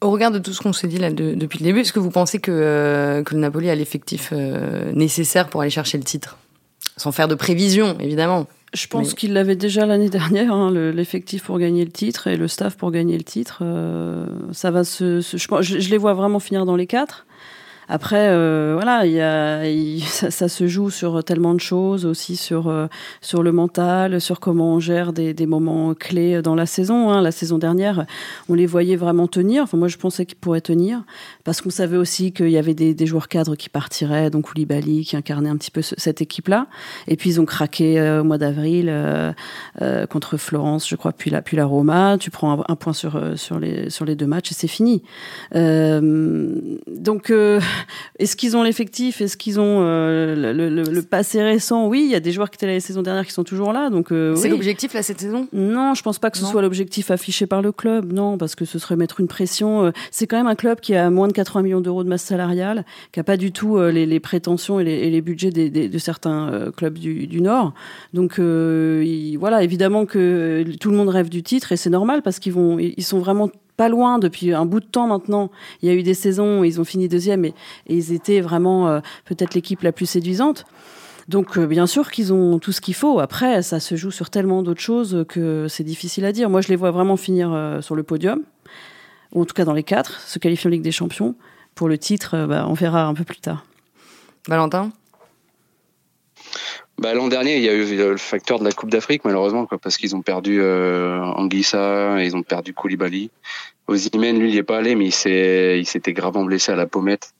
Au 0.00 0.10
regard 0.10 0.30
de 0.30 0.38
tout 0.38 0.52
ce 0.52 0.60
qu'on 0.60 0.72
s'est 0.72 0.88
dit 0.88 0.98
là 0.98 1.10
de, 1.10 1.34
depuis 1.34 1.58
le 1.58 1.64
début, 1.64 1.80
est-ce 1.80 1.92
que 1.92 1.98
vous 1.98 2.10
pensez 2.10 2.38
que, 2.38 3.22
que 3.24 3.34
le 3.34 3.40
Napoli 3.40 3.70
a 3.70 3.74
l'effectif 3.74 4.32
nécessaire 4.92 5.48
pour 5.48 5.62
aller 5.62 5.70
chercher 5.70 5.96
le 5.96 6.04
titre? 6.04 6.36
Sans 6.98 7.12
faire 7.12 7.28
de 7.28 7.34
prévision, 7.34 7.96
évidemment. 7.98 8.46
Je 8.74 8.86
pense 8.88 9.14
qu'il 9.14 9.32
l'avait 9.32 9.56
déjà 9.56 9.86
l'année 9.86 10.08
dernière, 10.10 10.52
hein, 10.52 10.70
l'effectif 10.70 11.44
pour 11.44 11.58
gagner 11.58 11.84
le 11.84 11.90
titre 11.90 12.26
et 12.26 12.36
le 12.36 12.48
staff 12.48 12.76
pour 12.76 12.90
gagner 12.90 13.16
le 13.16 13.24
titre. 13.24 13.60
Euh, 13.62 14.26
ça 14.52 14.70
va 14.70 14.84
se, 14.84 15.20
se 15.20 15.36
je, 15.36 15.46
je, 15.62 15.90
les 15.90 15.98
vois 15.98 16.14
vraiment 16.14 16.40
finir 16.40 16.66
dans 16.66 16.76
les 16.76 16.86
quatre. 16.86 17.26
Après, 17.88 18.28
euh, 18.30 18.72
voilà, 18.74 19.06
il 19.06 19.12
y 19.12 19.20
a, 19.20 19.68
il, 19.68 20.00
ça, 20.04 20.30
ça, 20.30 20.48
se 20.48 20.66
joue 20.66 20.90
sur 20.90 21.22
tellement 21.22 21.54
de 21.54 21.60
choses, 21.60 22.06
aussi 22.06 22.36
sur 22.36 22.68
euh, 22.68 22.86
sur 23.20 23.42
le 23.42 23.52
mental, 23.52 24.20
sur 24.20 24.40
comment 24.40 24.74
on 24.74 24.80
gère 24.80 25.12
des, 25.12 25.34
des 25.34 25.46
moments 25.46 25.94
clés 25.94 26.42
dans 26.42 26.54
la 26.54 26.66
saison. 26.66 27.10
Hein. 27.10 27.22
La 27.22 27.32
saison 27.32 27.58
dernière, 27.58 28.06
on 28.48 28.54
les 28.54 28.66
voyait 28.66 28.96
vraiment 28.96 29.28
tenir. 29.28 29.62
Enfin, 29.62 29.76
moi, 29.76 29.88
je 29.88 29.96
pensais 29.96 30.26
qu'ils 30.26 30.38
pourraient 30.38 30.60
tenir 30.60 31.02
parce 31.44 31.60
qu'on 31.60 31.70
savait 31.70 31.96
aussi 31.96 32.32
qu'il 32.32 32.50
y 32.50 32.58
avait 32.58 32.74
des, 32.74 32.94
des, 32.94 33.06
joueurs 33.06 33.28
cadres 33.28 33.54
qui 33.54 33.68
partiraient, 33.68 34.30
donc 34.30 34.46
Koulibaly 34.46 35.04
qui 35.04 35.16
incarnait 35.16 35.48
un 35.48 35.56
petit 35.56 35.70
peu 35.70 35.82
ce, 35.82 35.94
cette 35.98 36.20
équipe-là. 36.20 36.66
Et 37.08 37.16
puis 37.16 37.30
ils 37.30 37.40
ont 37.40 37.44
craqué 37.44 38.00
euh, 38.00 38.20
au 38.20 38.24
mois 38.24 38.38
d'avril 38.38 38.86
euh, 38.88 39.32
euh, 39.82 40.06
contre 40.06 40.36
Florence, 40.36 40.88
je 40.88 40.96
crois, 40.96 41.12
puis 41.12 41.30
la 41.30 41.42
puis 41.42 41.56
la 41.56 41.64
Roma. 41.64 42.16
Tu 42.18 42.30
prends 42.30 42.60
un, 42.60 42.64
un 42.68 42.76
point 42.76 42.92
sur 42.92 43.20
sur 43.36 43.58
les 43.58 43.90
sur 43.90 44.04
les 44.04 44.16
deux 44.16 44.26
matchs 44.26 44.52
et 44.52 44.54
c'est 44.54 44.68
fini. 44.68 45.02
donc 45.52 47.32
est-ce 48.18 48.36
qu'ils 48.36 48.56
ont 48.56 48.62
l'effectif? 48.62 49.20
Est-ce 49.20 49.36
qu'ils 49.36 49.60
ont 49.60 49.80
euh, 49.80 50.52
le, 50.52 50.68
le, 50.68 50.82
le, 50.82 51.02
passé 51.02 51.42
récent? 51.42 51.86
Oui, 51.86 52.02
il 52.04 52.10
y 52.10 52.14
a 52.14 52.20
des 52.20 52.32
joueurs 52.32 52.50
qui 52.50 52.56
étaient 52.56 52.66
là 52.66 52.74
la 52.74 52.80
saison 52.80 53.02
dernière 53.02 53.26
qui 53.26 53.32
sont 53.32 53.44
toujours 53.44 53.72
là. 53.72 53.90
Donc 53.90 54.12
euh, 54.12 54.34
c'est 54.36 54.44
oui. 54.44 54.50
l'objectif 54.50 54.94
là 54.94 55.02
cette 55.02 55.20
saison? 55.20 55.48
Non, 55.52 55.94
je 55.94 56.02
pense 56.02 56.18
pas 56.18 56.30
que 56.30 56.38
ce 56.38 56.44
non. 56.44 56.50
soit 56.50 56.62
l'objectif 56.62 57.10
affiché 57.10 57.46
par 57.46 57.62
le 57.62 57.72
club. 57.72 58.12
Non, 58.12 58.38
parce 58.38 58.54
que 58.54 58.64
ce 58.64 58.78
serait 58.78 58.96
mettre 58.96 59.20
une 59.20 59.28
pression. 59.28 59.86
Euh, 59.86 59.90
c'est 60.10 60.26
quand 60.26 60.36
même 60.36 60.46
un 60.46 60.54
club 60.54 60.80
qui 60.80 60.94
a 60.94 61.10
moins 61.10 61.28
de 61.28 61.32
80 61.32 61.62
millions 61.62 61.80
d'euros 61.80 62.04
de 62.04 62.08
masse 62.08 62.24
salariale, 62.24 62.84
qui 63.12 63.20
a 63.20 63.24
pas 63.24 63.36
du 63.36 63.52
tout 63.52 63.78
les, 63.78 64.06
les, 64.06 64.20
prétentions 64.20 64.80
et 64.80 64.84
les, 64.84 64.92
et 64.92 65.10
les 65.10 65.20
budgets 65.20 65.50
des, 65.50 65.70
des, 65.70 65.88
de 65.88 65.98
certains 65.98 66.70
clubs 66.76 66.98
du, 66.98 67.26
du, 67.26 67.40
Nord. 67.40 67.74
Donc 68.14 68.38
il, 68.38 69.36
voilà, 69.36 69.62
évidemment 69.62 70.06
que 70.06 70.64
tout 70.80 70.90
le 70.90 70.96
monde 70.96 71.08
rêve 71.08 71.28
du 71.28 71.42
titre 71.42 71.72
et 71.72 71.76
c'est 71.76 71.90
normal 71.90 72.22
parce 72.22 72.38
qu'ils 72.38 72.52
vont, 72.52 72.78
ils 72.78 73.04
sont 73.04 73.18
vraiment 73.18 73.50
pas 73.76 73.88
loin 73.88 74.18
depuis 74.18 74.52
un 74.52 74.66
bout 74.66 74.80
de 74.80 74.86
temps 74.86 75.06
maintenant. 75.06 75.50
Il 75.82 75.88
y 75.88 75.92
a 75.92 75.94
eu 75.94 76.02
des 76.02 76.14
saisons 76.14 76.64
ils 76.64 76.80
ont 76.80 76.84
fini 76.84 77.08
deuxième 77.08 77.44
et, 77.44 77.54
ils 77.88 78.12
étaient 78.12 78.40
vraiment 78.40 78.88
euh, 78.88 79.00
peut-être 79.24 79.54
l'équipe 79.54 79.82
la 79.82 79.92
plus 79.92 80.06
séduisante. 80.06 80.64
Donc 81.28 81.58
euh, 81.58 81.66
bien 81.66 81.86
sûr 81.86 82.10
qu'ils 82.10 82.32
ont 82.32 82.58
tout 82.58 82.72
ce 82.72 82.80
qu'il 82.80 82.94
faut. 82.94 83.18
Après, 83.20 83.62
ça 83.62 83.80
se 83.80 83.96
joue 83.96 84.10
sur 84.10 84.30
tellement 84.30 84.62
d'autres 84.62 84.80
choses 84.80 85.24
que 85.28 85.66
c'est 85.68 85.84
difficile 85.84 86.24
à 86.24 86.32
dire. 86.32 86.50
Moi, 86.50 86.60
je 86.60 86.68
les 86.68 86.76
vois 86.76 86.90
vraiment 86.90 87.16
finir 87.16 87.52
euh, 87.52 87.80
sur 87.80 87.94
le 87.94 88.02
podium, 88.02 88.42
ou 89.32 89.42
en 89.42 89.44
tout 89.44 89.54
cas 89.54 89.64
dans 89.64 89.74
les 89.74 89.82
quatre, 89.82 90.20
se 90.20 90.38
qualifier 90.38 90.68
en 90.68 90.70
Ligue 90.70 90.82
des 90.82 90.92
Champions. 90.92 91.34
Pour 91.74 91.88
le 91.88 91.98
titre, 91.98 92.46
bah, 92.46 92.66
on 92.68 92.72
verra 92.72 93.04
un 93.04 93.12
peu 93.12 93.24
plus 93.24 93.40
tard. 93.40 93.66
Valentin? 94.48 94.92
Bah, 96.98 97.14
L'an 97.14 97.28
dernier, 97.28 97.56
il 97.56 97.62
y 97.62 97.68
a 97.68 97.74
eu 97.74 97.96
le 97.96 98.16
facteur 98.16 98.58
de 98.58 98.64
la 98.64 98.72
Coupe 98.72 98.90
d'Afrique, 98.90 99.24
malheureusement, 99.24 99.66
quoi, 99.66 99.78
parce 99.78 99.96
qu'ils 99.96 100.16
ont 100.16 100.22
perdu 100.22 100.60
euh, 100.60 101.20
Anguissa, 101.20 102.22
ils 102.22 102.36
ont 102.36 102.42
perdu 102.42 102.74
Koulibaly. 102.74 103.30
Ozymen, 103.88 104.38
lui, 104.38 104.48
il 104.48 104.52
n'y 104.52 104.58
est 104.58 104.62
pas 104.62 104.78
allé, 104.78 104.94
mais 104.94 105.06
il 105.08 105.86
s'était 105.86 106.12
gravement 106.12 106.44
blessé 106.44 106.72
à 106.72 106.76
la 106.76 106.86
pommette 106.86 107.32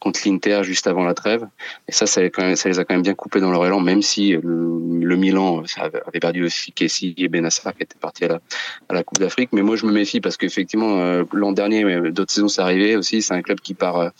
contre 0.00 0.20
l'Inter 0.24 0.60
juste 0.62 0.86
avant 0.86 1.04
la 1.04 1.14
trêve. 1.14 1.46
Et 1.88 1.92
ça, 1.92 2.06
ça, 2.06 2.20
les 2.20 2.78
a 2.78 2.84
quand 2.84 2.94
même 2.94 3.02
bien 3.02 3.14
coupés 3.14 3.40
dans 3.40 3.50
leur 3.50 3.66
élan, 3.66 3.80
même 3.80 4.02
si 4.02 4.32
le, 4.32 5.16
Milan 5.16 5.64
ça 5.66 5.90
avait 6.06 6.20
perdu 6.20 6.44
aussi 6.44 6.72
Kessi 6.72 7.14
et 7.16 7.28
Benassar 7.28 7.74
qui 7.74 7.82
étaient 7.82 7.98
partis 7.98 8.24
à 8.24 8.28
la, 8.28 8.40
à 8.88 8.94
la 8.94 9.02
Coupe 9.02 9.18
d'Afrique. 9.18 9.50
Mais 9.52 9.62
moi, 9.62 9.76
je 9.76 9.86
me 9.86 9.92
méfie 9.92 10.20
parce 10.20 10.36
qu'effectivement, 10.36 11.00
euh, 11.00 11.24
l'an 11.32 11.52
dernier, 11.52 12.10
d'autres 12.10 12.32
saisons, 12.32 12.48
c'est 12.48 12.62
arrivé 12.62 12.96
aussi. 12.96 13.22
C'est 13.22 13.34
un 13.34 13.42
club 13.42 13.60
qui 13.60 13.74
part, 13.74 13.96
euh, 13.96 14.10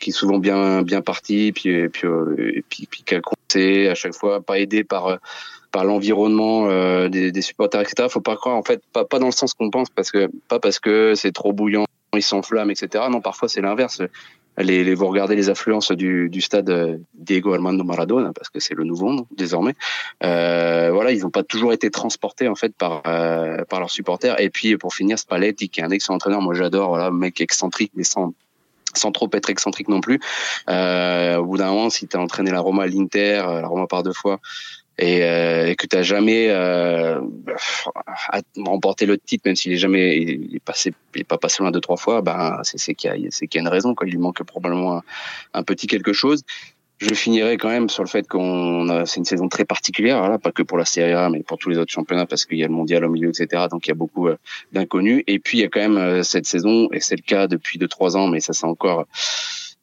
qui 0.00 0.10
est 0.10 0.12
souvent 0.12 0.38
bien, 0.38 0.82
bien 0.82 1.02
parti, 1.02 1.52
puis, 1.52 1.88
puis, 1.88 2.06
euh, 2.06 2.34
et 2.38 2.64
puis, 2.68 2.86
puis 2.90 3.02
qui 3.04 3.14
a 3.14 3.20
compté 3.48 3.88
à 3.88 3.94
chaque 3.94 4.14
fois, 4.14 4.40
pas 4.40 4.58
aidé 4.58 4.84
par 4.84 5.18
par 5.70 5.84
l'environnement 5.84 6.68
euh, 6.70 7.08
des, 7.08 7.42
supporters, 7.42 7.82
etc. 7.82 8.08
Faut 8.10 8.22
pas 8.22 8.36
croire, 8.36 8.56
en 8.56 8.62
fait, 8.62 8.82
pas, 8.92 9.04
dans 9.18 9.26
le 9.26 9.32
sens 9.32 9.52
qu'on 9.52 9.70
pense, 9.70 9.90
parce 9.90 10.10
que 10.10 10.30
pas 10.48 10.58
parce 10.58 10.78
que 10.78 11.14
c'est 11.14 11.32
trop 11.32 11.52
bouillant, 11.52 11.84
ils 12.14 12.22
s'enflamment, 12.22 12.70
etc. 12.70 13.04
Non, 13.10 13.20
parfois 13.20 13.48
c'est 13.48 13.60
l'inverse 13.60 14.00
les, 14.62 14.94
vous 14.94 15.06
regardez 15.06 15.36
les 15.36 15.50
affluences 15.50 15.92
du, 15.92 16.40
stade 16.40 17.00
Diego 17.14 17.54
Armando 17.54 17.84
Maradona, 17.84 18.32
parce 18.32 18.48
que 18.48 18.60
c'est 18.60 18.74
le 18.74 18.84
nouveau 18.84 19.12
nom 19.12 19.26
désormais. 19.30 19.74
Euh, 20.24 20.90
voilà, 20.92 21.12
ils 21.12 21.20
n'ont 21.20 21.30
pas 21.30 21.42
toujours 21.42 21.72
été 21.72 21.90
transportés 21.90 22.48
en 22.48 22.54
fait 22.54 22.74
par 22.74 23.02
euh, 23.06 23.64
par 23.68 23.80
leurs 23.80 23.90
supporters. 23.90 24.40
Et 24.40 24.50
puis 24.50 24.76
pour 24.76 24.94
finir, 24.94 25.18
Spalletti, 25.18 25.68
qui 25.68 25.80
est 25.80 25.84
un 25.84 25.90
excellent 25.90 26.16
entraîneur, 26.16 26.40
moi 26.40 26.54
j'adore, 26.54 26.88
voilà, 26.88 27.10
mec 27.10 27.40
excentrique 27.40 27.92
mais 27.94 28.04
sans 28.04 28.34
sans 28.94 29.12
trop 29.12 29.28
être 29.32 29.50
excentrique 29.50 29.88
non 29.88 30.00
plus. 30.00 30.20
Euh, 30.68 31.36
au 31.36 31.44
bout 31.44 31.58
d'un 31.58 31.70
moment, 31.70 31.90
si 31.90 32.06
tu 32.06 32.16
entraîné 32.16 32.50
la 32.50 32.60
Roma 32.60 32.84
à 32.84 32.86
l'Inter, 32.86 33.42
la 33.46 33.66
Roma 33.66 33.86
par 33.86 34.02
deux 34.02 34.12
fois, 34.12 34.40
et, 34.98 35.22
euh, 35.22 35.68
et 35.68 35.76
que 35.76 35.86
tu 35.86 36.02
jamais 36.02 36.48
euh, 36.50 37.20
remporté 38.56 39.06
le 39.06 39.16
titre, 39.16 39.42
même 39.46 39.54
s'il 39.54 39.72
est 39.72 39.76
jamais 39.76 40.16
il 40.16 40.56
est 40.56 40.64
passé, 40.64 40.92
il 41.14 41.24
pas 41.24 41.38
passé 41.38 41.62
loin 41.62 41.70
deux 41.70 41.80
trois 41.80 41.96
fois, 41.96 42.20
ben 42.20 42.60
c'est 42.64 42.94
qu'il 42.94 43.10
y 43.14 43.22
y 43.22 43.58
a 43.58 43.60
une 43.60 43.68
raison 43.68 43.94
quoi. 43.94 44.06
Il 44.06 44.10
lui 44.10 44.18
manque 44.18 44.42
probablement 44.42 45.02
un, 45.54 45.62
petit 45.62 45.86
quelque 45.86 46.12
chose. 46.12 46.42
Je 47.00 47.14
finirai 47.14 47.56
quand 47.56 47.68
même 47.68 47.88
sur 47.88 48.02
le 48.02 48.08
fait 48.08 48.26
qu'on 48.26 48.88
a, 48.88 49.06
c'est 49.06 49.18
une 49.18 49.24
saison 49.24 49.48
très 49.48 49.64
particulière, 49.64 50.18
voilà, 50.18 50.38
pas 50.38 50.52
que 50.52 50.62
pour 50.62 50.78
la 50.78 50.84
Serie 50.84 51.12
A, 51.12 51.30
mais 51.30 51.42
pour 51.42 51.58
tous 51.58 51.68
les 51.68 51.78
autres 51.78 51.92
championnats, 51.92 52.26
parce 52.26 52.44
qu'il 52.44 52.58
y 52.58 52.64
a 52.64 52.66
le 52.66 52.72
mondial 52.72 53.04
au 53.04 53.08
milieu, 53.08 53.28
etc. 53.28 53.66
Donc 53.70 53.86
il 53.86 53.90
y 53.90 53.92
a 53.92 53.94
beaucoup 53.94 54.28
euh, 54.28 54.36
d'inconnus. 54.72 55.22
Et 55.26 55.38
puis 55.38 55.58
il 55.58 55.60
y 55.60 55.64
a 55.64 55.68
quand 55.68 55.80
même 55.80 55.96
euh, 55.96 56.22
cette 56.22 56.46
saison, 56.46 56.88
et 56.92 57.00
c'est 57.00 57.16
le 57.16 57.22
cas 57.22 57.46
depuis 57.46 57.78
deux 57.78 57.88
trois 57.88 58.16
ans, 58.16 58.26
mais 58.26 58.40
ça 58.40 58.52
c'est 58.52 58.66
encore 58.66 59.06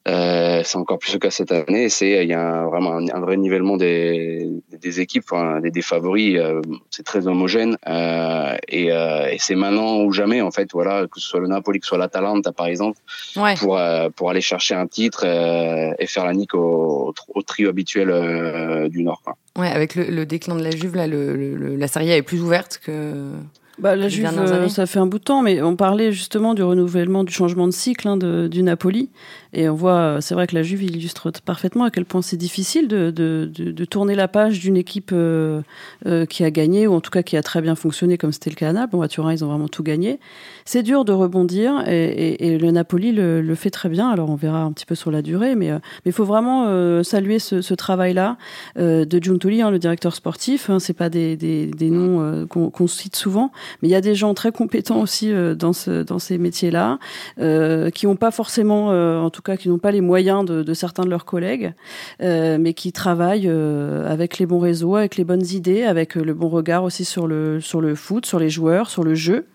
euh, 0.08 0.62
c'est 0.64 0.78
encore 0.78 1.00
plus 1.00 1.14
le 1.14 1.20
cas 1.20 1.32
cette 1.32 1.52
année. 1.52 1.90
C'est 1.90 2.24
il 2.24 2.30
y 2.30 2.34
a 2.34 2.66
vraiment 2.66 2.94
un, 2.98 3.20
vrai 3.22 3.38
nivellement 3.38 3.76
des, 3.78 4.48
des 4.82 5.00
équipes, 5.02 5.24
enfin, 5.32 5.60
des, 5.62 5.72
des 5.72 5.82
favoris. 5.82 6.38
Euh, 6.38 6.62
c'est 6.92 7.04
très 7.04 7.28
homogène 7.28 7.78
euh, 7.88 8.56
et, 8.68 8.88
et 8.88 9.38
c'est 9.40 9.56
maintenant 9.56 10.02
ou 10.04 10.12
jamais 10.12 10.42
en 10.42 10.52
fait. 10.52 10.70
Voilà, 10.74 11.08
que 11.08 11.20
ce 11.20 11.28
soit 11.28 11.40
le 11.40 11.48
Napoli, 11.48 11.80
que 11.80 11.86
ce 11.86 11.90
soit 11.90 11.98
l'Atalanta 11.98 12.52
par 12.52 12.68
exemple, 12.68 13.00
Ouais. 13.36 13.56
pour 13.56 13.80
pour 14.16 14.30
aller 14.30 14.42
chercher 14.42 14.76
un 14.76 14.88
titre 14.88 15.26
et 15.26 16.06
faire 16.08 16.26
la 16.26 16.34
nique 16.34 16.54
au, 16.54 17.14
au 17.34 17.42
trio 17.42 17.70
habituel 17.70 18.90
du 18.90 19.04
Nord. 19.04 19.22
Quoi. 19.24 19.36
Ouais, 19.58 19.70
avec 19.70 19.96
le, 19.96 20.04
le 20.06 20.26
déclin 20.26 20.56
de 20.56 20.64
la 20.64 20.72
Juve, 20.72 20.96
là, 20.96 21.08
le, 21.08 21.36
le- 21.36 21.76
la 21.76 21.88
Serie 21.88 22.12
A 22.12 22.18
est 22.18 22.22
plus 22.22 22.42
ouverte 22.42 22.80
que. 22.86 23.32
Bah, 23.78 23.96
la 23.96 24.08
Juve, 24.08 24.30
euh, 24.38 24.70
ça 24.70 24.86
fait 24.86 25.00
un 25.00 25.06
bout 25.06 25.20
de 25.20 25.24
temps, 25.24 25.42
mais 25.42 25.62
on 25.62 25.76
parlait 25.76 26.12
justement 26.12 26.54
du 26.54 26.64
renouvellement, 26.64 27.24
du 27.24 27.34
changement 27.34 27.68
de 27.68 27.74
cycle 27.74 28.08
hein, 28.08 28.18
de, 28.18 28.48
du 28.48 28.64
Napoli. 28.64 29.10
Et 29.52 29.70
on 29.70 29.74
voit, 29.74 29.92
euh, 29.92 30.22
c'est 30.22 30.34
vrai 30.34 30.48
que 30.48 30.56
la 30.56 30.64
Juve 30.64 30.84
illustre 30.84 31.32
parfaitement 31.44 31.84
à 31.86 31.92
quel 31.92 32.06
point 32.06 32.22
c'est 32.22 32.38
difficile 32.38 32.88
de, 32.88 33.12
de, 33.12 33.50
de, 33.54 33.72
de 33.72 33.86
tourner 33.86 34.16
la 34.16 34.28
page 34.28 34.60
d'une 34.60 34.78
équipe 34.78 35.12
euh, 35.14 35.62
euh, 36.06 36.26
qui 36.26 36.44
a 36.44 36.52
gagné, 36.52 36.88
ou 36.88 36.94
en 36.94 37.02
tout 37.02 37.12
cas 37.12 37.24
qui 37.24 37.38
a 37.38 37.44
très 37.44 37.62
bien 37.62 37.76
fonctionné, 37.76 38.18
comme 38.18 38.32
c'était 38.32 38.50
le 38.50 38.56
cas 38.56 38.70
à 38.70 38.74
Naples. 38.74 38.92
Bon, 38.94 39.02
à 39.02 39.08
Turin, 39.08 39.34
ils 39.34 39.44
ont 39.44 39.48
vraiment 39.48 39.68
tout 39.68 39.84
gagné. 39.84 40.20
C'est 40.66 40.84
dur 40.84 41.06
de 41.06 41.12
rebondir, 41.12 41.88
et, 41.88 42.06
et, 42.06 42.48
et 42.48 42.58
le 42.58 42.72
Napoli 42.72 43.12
le, 43.12 43.42
le 43.42 43.56
fait 43.56 43.70
très 43.70 43.90
bien. 43.90 44.10
Alors 44.10 44.30
on 44.30 44.36
verra 44.36 44.62
un 44.62 44.72
petit 44.72 44.86
peu 44.86 44.96
sur 44.96 45.12
la 45.12 45.22
durée, 45.22 45.56
mais 45.56 45.72
euh, 45.72 45.80
mais 46.06 46.12
il 46.12 46.14
faut 46.14 46.26
vraiment 46.26 46.66
euh, 46.68 47.04
saluer 47.04 47.40
ce, 47.40 47.62
ce 47.62 47.74
travail-là 47.74 48.38
euh, 48.78 49.06
de 49.06 49.22
Giuntoli, 49.22 49.62
hein, 49.62 49.70
le 49.70 49.80
directeur 49.80 50.16
sportif. 50.16 50.70
Hein, 50.70 50.80
c'est 50.80 50.94
pas 50.94 51.10
des, 51.10 51.38
des, 51.38 51.68
des 51.68 51.90
noms 51.90 52.46
qu'on 52.48 52.70
qu'on 52.70 52.88
cite 52.88 53.16
souvent, 53.16 53.52
mais 53.82 53.88
il 53.88 53.92
y 53.92 53.96
a 53.96 54.02
des 54.02 54.16
gens 54.16 54.34
très 54.34 54.52
compétents 54.52 55.02
aussi 55.02 55.32
euh, 55.32 55.56
dans, 55.56 55.74
ce, 55.74 56.04
dans 56.04 56.20
ces 56.20 56.38
métiers-là, 56.38 57.00
euh, 57.40 57.90
qui 57.90 58.06
n'ont 58.06 58.16
pas 58.16 58.32
forcément, 58.32 58.92
euh, 58.92 59.20
en 59.20 59.30
tout 59.30 59.42
cas, 59.42 59.58
qui 59.58 59.70
n'ont 59.70 59.78
pas 59.78 59.92
les 59.92 60.02
moyens 60.02 60.46
de, 60.46 60.74
certains 60.74 61.04
de 61.04 61.10
leurs 61.10 61.26
collègues, 61.26 61.74
mais 62.20 62.74
qui 62.74 62.92
travaillent 62.92 63.50
avec 63.50 64.40
les 64.40 64.46
bons 64.46 64.60
réseaux, 64.60 64.96
avec 64.96 65.16
les 65.16 65.24
bonnes 65.24 65.46
idées, 65.46 65.84
avec 65.84 66.16
le 66.16 66.34
bon 66.34 66.50
regard 66.50 66.84
aussi 66.84 67.06
sur 67.06 67.28
le, 67.28 67.60
foot, 67.96 68.26
sur 68.26 68.40
les 68.40 68.50
joueurs, 68.50 68.90
sur 68.90 69.04
le 69.04 69.16
jeu. 69.16 69.46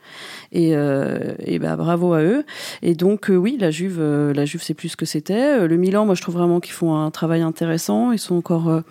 Et, 0.52 0.74
bah, 0.74 1.76
bravo 1.76 2.14
à 2.14 2.22
eux. 2.22 2.44
Et 2.82 2.94
donc 2.94 3.30
oui, 3.30 3.56
la 3.60 3.70
Juve, 3.70 4.00
la 4.00 4.44
Juve, 4.44 4.62
c'est 4.62 4.74
plus 4.74 4.90
ce 4.90 4.96
que 4.96 5.06
c'était. 5.06 5.66
Le 5.66 5.76
Milan, 5.76 6.06
moi, 6.06 6.14
je 6.14 6.22
trouve 6.22 6.36
vraiment 6.36 6.60
qu'ils 6.60 6.74
font 6.74 6.96
un 6.96 7.10
travail 7.10 7.42
intéressant. 7.42 8.12
Ils 8.12 8.18
sont 8.18 8.36
encore 8.36 8.82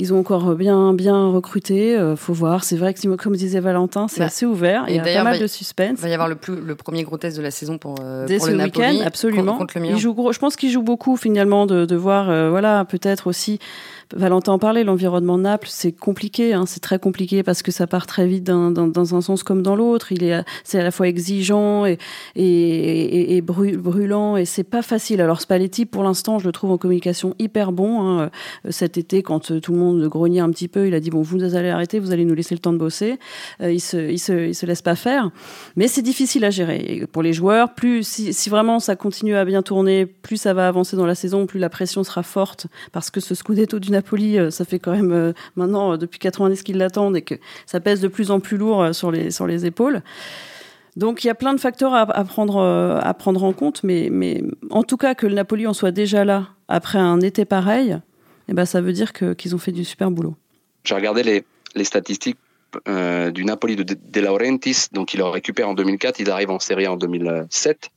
ils 0.00 0.14
ont 0.14 0.18
encore 0.20 0.54
bien 0.54 0.94
bien 0.94 1.26
recruté. 1.28 1.96
Euh, 1.96 2.16
faut 2.16 2.32
voir. 2.32 2.64
C'est 2.64 2.76
vrai 2.76 2.94
que 2.94 3.16
comme 3.16 3.36
disait 3.36 3.60
Valentin, 3.60 4.06
c'est 4.08 4.20
Bah, 4.20 4.26
assez 4.26 4.46
ouvert. 4.46 4.84
et 4.88 4.92
Il 4.92 4.96
y 4.96 5.00
a 5.00 5.02
pas 5.02 5.24
mal 5.24 5.38
de 5.40 5.46
suspense. 5.46 5.96
Il 5.98 6.02
va 6.02 6.08
y 6.08 6.12
avoir 6.14 6.28
le, 6.28 6.36
plus, 6.36 6.56
le 6.60 6.74
premier 6.74 7.02
gros 7.02 7.18
test 7.18 7.36
de 7.36 7.42
la 7.42 7.50
saison 7.50 7.78
pour, 7.78 7.96
euh, 8.00 8.26
Dès 8.26 8.38
pour 8.38 8.46
ce 8.46 8.52
le 8.52 8.62
week-end, 8.64 8.96
absolument. 9.04 9.42
Contre, 9.52 9.58
contre 9.58 9.78
le 9.78 9.84
il 9.84 9.88
Milan. 9.88 9.98
joue 9.98 10.14
gros. 10.14 10.32
Je 10.32 10.38
pense 10.38 10.56
qu'il 10.56 10.70
joue 10.70 10.82
beaucoup 10.82 11.16
finalement 11.16 11.66
de, 11.66 11.84
de 11.84 11.96
voir, 11.96 12.30
euh, 12.30 12.48
voilà, 12.50 12.84
peut-être 12.84 13.26
aussi. 13.26 13.58
Valentin 14.14 14.52
en 14.52 14.58
parlait, 14.58 14.84
l'environnement 14.84 15.36
Naples, 15.36 15.68
c'est 15.70 15.92
compliqué, 15.92 16.54
hein, 16.54 16.64
c'est 16.66 16.80
très 16.80 16.98
compliqué 16.98 17.42
parce 17.42 17.62
que 17.62 17.70
ça 17.70 17.86
part 17.86 18.06
très 18.06 18.26
vite 18.26 18.44
dans, 18.44 19.14
un 19.14 19.20
sens 19.20 19.42
comme 19.42 19.62
dans 19.62 19.76
l'autre. 19.76 20.12
Il 20.12 20.24
est, 20.24 20.42
c'est 20.64 20.80
à 20.80 20.82
la 20.82 20.90
fois 20.90 21.08
exigeant 21.08 21.84
et, 21.84 21.98
et, 22.34 22.44
et, 22.44 23.36
et 23.36 23.40
brûlant 23.42 24.36
et 24.36 24.44
c'est 24.44 24.64
pas 24.64 24.82
facile. 24.82 25.20
Alors 25.20 25.40
Spalletti, 25.40 25.84
pour 25.84 26.02
l'instant, 26.04 26.38
je 26.38 26.46
le 26.46 26.52
trouve 26.52 26.70
en 26.70 26.78
communication 26.78 27.34
hyper 27.38 27.72
bon. 27.72 28.00
Hein. 28.00 28.30
Euh, 28.66 28.70
Cet 28.70 28.96
été, 28.96 29.22
quand 29.22 29.50
euh, 29.50 29.60
tout 29.60 29.72
le 29.72 29.78
monde 29.78 30.02
grognait 30.06 30.40
un 30.40 30.50
petit 30.50 30.68
peu, 30.68 30.86
il 30.86 30.94
a 30.94 31.00
dit 31.00 31.10
bon, 31.10 31.20
vous 31.20 31.42
allez 31.54 31.68
arrêter, 31.68 31.98
vous 31.98 32.12
allez 32.12 32.24
nous 32.24 32.34
laisser 32.34 32.54
le 32.54 32.60
temps 32.60 32.72
de 32.72 32.78
bosser. 32.78 33.18
Euh, 33.60 33.72
il 33.72 33.80
se, 33.80 34.10
il 34.10 34.18
se, 34.18 34.48
il 34.48 34.54
se 34.54 34.64
laisse 34.64 34.82
pas 34.82 34.94
faire. 34.94 35.30
Mais 35.76 35.86
c'est 35.86 36.02
difficile 36.02 36.44
à 36.44 36.50
gérer. 36.50 37.06
Pour 37.12 37.22
les 37.22 37.34
joueurs, 37.34 37.74
plus 37.74 38.06
si, 38.06 38.32
si 38.32 38.48
vraiment 38.48 38.80
ça 38.80 38.96
continue 38.96 39.36
à 39.36 39.44
bien 39.44 39.62
tourner, 39.62 40.06
plus 40.06 40.38
ça 40.38 40.54
va 40.54 40.66
avancer 40.66 40.96
dans 40.96 41.06
la 41.06 41.14
saison, 41.14 41.46
plus 41.46 41.58
la 41.60 41.68
pression 41.68 42.04
sera 42.04 42.22
forte 42.22 42.68
parce 42.92 43.10
que 43.10 43.20
ce 43.20 43.34
Scudetto 43.34 43.78
Napoli, 43.98 44.38
euh, 44.38 44.50
ça 44.50 44.64
fait 44.64 44.78
quand 44.78 44.92
même 44.92 45.12
euh, 45.12 45.32
maintenant 45.56 45.92
euh, 45.92 45.96
depuis 45.96 46.18
90 46.18 46.62
qu'ils 46.62 46.78
l'attendent 46.78 47.16
et 47.16 47.22
que 47.22 47.34
ça 47.66 47.80
pèse 47.80 48.00
de 48.00 48.08
plus 48.08 48.30
en 48.30 48.40
plus 48.40 48.56
lourd 48.56 48.94
sur 48.94 49.10
les 49.10 49.30
sur 49.30 49.46
les 49.46 49.66
épaules. 49.66 50.02
Donc 50.96 51.24
il 51.24 51.26
y 51.26 51.30
a 51.30 51.34
plein 51.34 51.54
de 51.54 51.60
facteurs 51.60 51.94
à, 51.94 52.02
à 52.02 52.24
prendre 52.24 52.60
à 53.02 53.14
prendre 53.14 53.44
en 53.44 53.52
compte, 53.52 53.82
mais 53.84 54.08
mais 54.10 54.42
en 54.70 54.82
tout 54.82 54.96
cas 54.96 55.14
que 55.14 55.26
le 55.26 55.34
Napoli 55.34 55.66
en 55.66 55.72
soit 55.72 55.90
déjà 55.90 56.24
là 56.24 56.48
après 56.68 56.98
un 56.98 57.20
été 57.20 57.44
pareil, 57.44 57.98
eh 58.48 58.52
ben 58.52 58.64
ça 58.64 58.80
veut 58.80 58.92
dire 58.92 59.12
qu'ils 59.12 59.54
ont 59.54 59.58
fait 59.58 59.72
du 59.72 59.84
super 59.84 60.10
boulot. 60.10 60.36
J'ai 60.84 60.94
regardé 60.94 61.22
les, 61.22 61.44
les 61.74 61.84
statistiques 61.84 62.38
du 62.86 63.44
Napoli 63.44 63.76
de 63.76 63.82
De 63.82 64.20
Laurentiis, 64.20 64.88
donc 64.92 65.14
il 65.14 65.18
le 65.18 65.24
récupère 65.24 65.68
en 65.68 65.74
2004, 65.74 66.20
il 66.20 66.30
arrive 66.30 66.50
en 66.50 66.58
Serie 66.58 66.86
A 66.86 66.92
en 66.92 66.96
2007. 66.96 67.90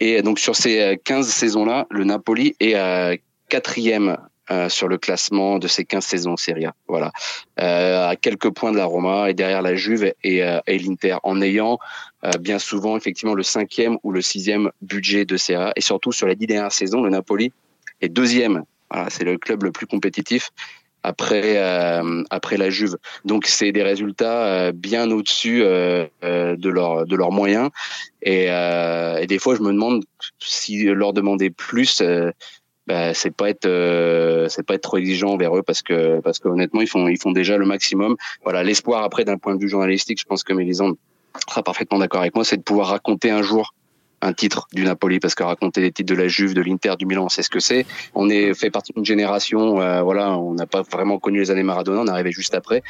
Et 0.00 0.22
donc 0.22 0.38
sur 0.38 0.56
ces 0.56 0.80
euh, 0.80 0.96
15 1.02 1.28
saisons-là, 1.28 1.86
le 1.90 2.04
Napoli 2.04 2.54
est 2.60 2.74
euh, 2.76 3.16
quatrième 3.48 4.16
euh, 4.50 4.68
sur 4.68 4.88
le 4.88 4.98
classement 4.98 5.58
de 5.58 5.68
ces 5.68 5.84
15 5.84 6.04
saisons 6.04 6.36
Serie 6.36 6.66
A. 6.66 6.74
Voilà, 6.88 7.12
euh, 7.60 8.08
à 8.08 8.16
quelques 8.16 8.50
points 8.50 8.72
de 8.72 8.76
la 8.76 8.86
Roma 8.86 9.30
et 9.30 9.34
derrière 9.34 9.62
la 9.62 9.74
Juve 9.74 10.12
et, 10.24 10.42
euh, 10.42 10.60
et 10.66 10.78
l'Inter, 10.78 11.16
en 11.22 11.40
ayant 11.40 11.78
euh, 12.24 12.30
bien 12.40 12.58
souvent 12.58 12.96
effectivement 12.96 13.34
le 13.34 13.42
cinquième 13.42 13.98
ou 14.02 14.12
le 14.12 14.22
sixième 14.22 14.70
budget 14.82 15.24
de 15.24 15.36
Serie 15.36 15.64
A. 15.64 15.72
Et 15.76 15.80
surtout 15.80 16.12
sur 16.12 16.26
les 16.26 16.36
dix 16.36 16.46
dernières 16.46 16.72
saisons, 16.72 17.02
le 17.02 17.10
Napoli 17.10 17.52
est 18.00 18.08
deuxième. 18.08 18.64
Voilà, 18.90 19.10
c'est 19.10 19.24
le 19.24 19.36
club 19.38 19.64
le 19.64 19.72
plus 19.72 19.86
compétitif 19.86 20.50
après 21.02 21.56
euh, 21.56 22.22
après 22.30 22.56
la 22.56 22.70
Juve. 22.70 22.96
Donc 23.24 23.46
c'est 23.46 23.72
des 23.72 23.82
résultats 23.82 24.46
euh, 24.46 24.72
bien 24.72 25.10
au-dessus 25.10 25.62
euh, 25.62 26.06
euh, 26.24 26.56
de 26.56 26.68
leurs 26.68 27.06
de 27.06 27.16
leurs 27.16 27.32
moyens 27.32 27.70
et, 28.22 28.46
euh, 28.48 29.18
et 29.18 29.26
des 29.26 29.38
fois 29.38 29.54
je 29.54 29.62
me 29.62 29.72
demande 29.72 30.04
si 30.38 30.84
leur 30.84 31.12
demander 31.12 31.50
plus 31.50 32.02
bah, 32.88 33.12
c'est 33.12 33.30
pas 33.30 33.50
être 33.50 33.66
euh, 33.66 34.48
c'est 34.48 34.64
pas 34.64 34.74
être 34.74 34.82
trop 34.82 34.96
exigeant 34.96 35.28
envers 35.28 35.54
eux 35.54 35.62
parce 35.62 35.82
que 35.82 36.20
parce 36.20 36.38
que 36.38 36.48
honnêtement 36.48 36.80
ils 36.80 36.88
font 36.88 37.06
ils 37.06 37.20
font 37.20 37.32
déjà 37.32 37.58
le 37.58 37.66
maximum. 37.66 38.16
Voilà, 38.42 38.62
l'espoir 38.62 39.04
après 39.04 39.26
d'un 39.26 39.36
point 39.36 39.54
de 39.54 39.60
vue 39.60 39.68
journalistique, 39.68 40.18
je 40.18 40.24
pense 40.24 40.42
que 40.42 40.54
Mélisande 40.54 40.96
sera 41.46 41.62
parfaitement 41.62 41.98
d'accord 41.98 42.22
avec 42.22 42.34
moi, 42.34 42.44
c'est 42.44 42.56
de 42.56 42.62
pouvoir 42.62 42.88
raconter 42.88 43.30
un 43.30 43.42
jour 43.42 43.74
un 44.22 44.32
titre 44.32 44.66
du 44.72 44.84
Napoli 44.84 45.20
parce 45.20 45.34
que 45.34 45.42
raconter 45.42 45.82
les 45.82 45.92
titres 45.92 46.12
de 46.12 46.18
la 46.18 46.28
Juve, 46.28 46.54
de 46.54 46.62
l'Inter, 46.62 46.94
du 46.98 47.04
Milan, 47.04 47.28
c'est 47.28 47.42
ce 47.42 47.50
que 47.50 47.60
c'est. 47.60 47.86
On 48.14 48.30
est 48.30 48.54
fait 48.54 48.70
partie 48.70 48.92
d'une 48.92 49.04
génération, 49.04 49.80
euh, 49.80 50.00
voilà, 50.02 50.36
on 50.38 50.54
n'a 50.54 50.66
pas 50.66 50.82
vraiment 50.82 51.18
connu 51.18 51.38
les 51.38 51.50
années 51.50 51.62
Maradona, 51.62 52.00
on 52.00 52.06
arrivé 52.08 52.32
juste 52.32 52.54
après. 52.54 52.82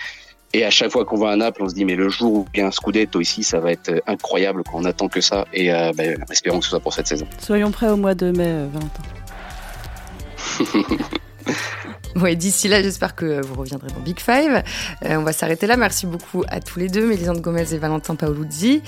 Et 0.54 0.64
à 0.64 0.70
chaque 0.70 0.90
fois 0.90 1.04
qu'on 1.04 1.18
va 1.18 1.30
à 1.30 1.36
Naples, 1.36 1.62
on 1.62 1.68
se 1.68 1.74
dit 1.74 1.84
mais 1.84 1.96
le 1.96 2.08
jour 2.08 2.32
où 2.32 2.46
il 2.54 2.62
un 2.62 2.70
Scudetto 2.70 3.20
ici, 3.20 3.42
ça 3.42 3.58
va 3.58 3.72
être 3.72 4.00
incroyable. 4.06 4.62
Quoi. 4.62 4.80
On 4.80 4.84
attend 4.84 5.08
que 5.08 5.20
ça 5.20 5.44
et 5.52 5.72
euh, 5.72 5.92
ben, 5.94 6.24
espérons 6.30 6.60
que 6.60 6.64
ce 6.64 6.70
soit 6.70 6.80
pour 6.80 6.94
cette 6.94 7.08
saison. 7.08 7.26
Soyons 7.40 7.72
prêts 7.72 7.88
au 7.88 7.96
mois 7.96 8.14
de 8.14 8.30
mai, 8.30 8.46
euh, 8.46 8.68
Valentin. 8.72 9.02
Ouais, 12.16 12.34
d'ici 12.34 12.68
là, 12.68 12.82
j'espère 12.82 13.14
que 13.14 13.40
vous 13.44 13.54
reviendrez 13.54 13.88
dans 13.88 14.00
Big 14.00 14.18
Five. 14.18 14.64
Euh, 15.04 15.16
on 15.16 15.22
va 15.22 15.32
s'arrêter 15.32 15.66
là. 15.66 15.76
Merci 15.76 16.06
beaucoup 16.06 16.42
à 16.48 16.60
tous 16.60 16.78
les 16.78 16.88
deux, 16.88 17.06
Mélisande 17.06 17.40
Gomez 17.40 17.72
et 17.72 17.78
Valentin 17.78 18.16
Paoluzzi. 18.16 18.82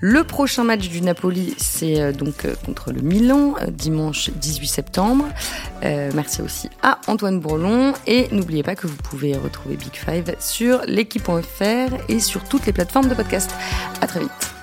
Le 0.00 0.22
prochain 0.24 0.62
match 0.62 0.88
du 0.88 1.00
Napoli, 1.00 1.54
c'est 1.58 2.00
euh, 2.00 2.12
donc 2.12 2.44
euh, 2.44 2.54
contre 2.64 2.92
le 2.92 3.00
Milan, 3.00 3.54
dimanche 3.68 4.30
18 4.30 4.66
septembre. 4.68 5.24
Merci 5.82 6.42
aussi 6.42 6.68
à 6.82 7.00
Antoine 7.06 7.40
Bourlon. 7.40 7.92
Et 8.06 8.28
n'oubliez 8.30 8.62
pas 8.62 8.76
que 8.76 8.86
vous 8.86 8.96
pouvez 8.96 9.36
retrouver 9.36 9.76
Big 9.76 9.94
Five 9.94 10.36
sur 10.38 10.82
l'équipe.fr 10.86 11.94
et 12.08 12.20
sur 12.20 12.44
toutes 12.44 12.66
les 12.66 12.72
plateformes 12.72 13.08
de 13.08 13.14
podcast. 13.14 13.50
À 14.00 14.06
très 14.06 14.20
vite. 14.20 14.55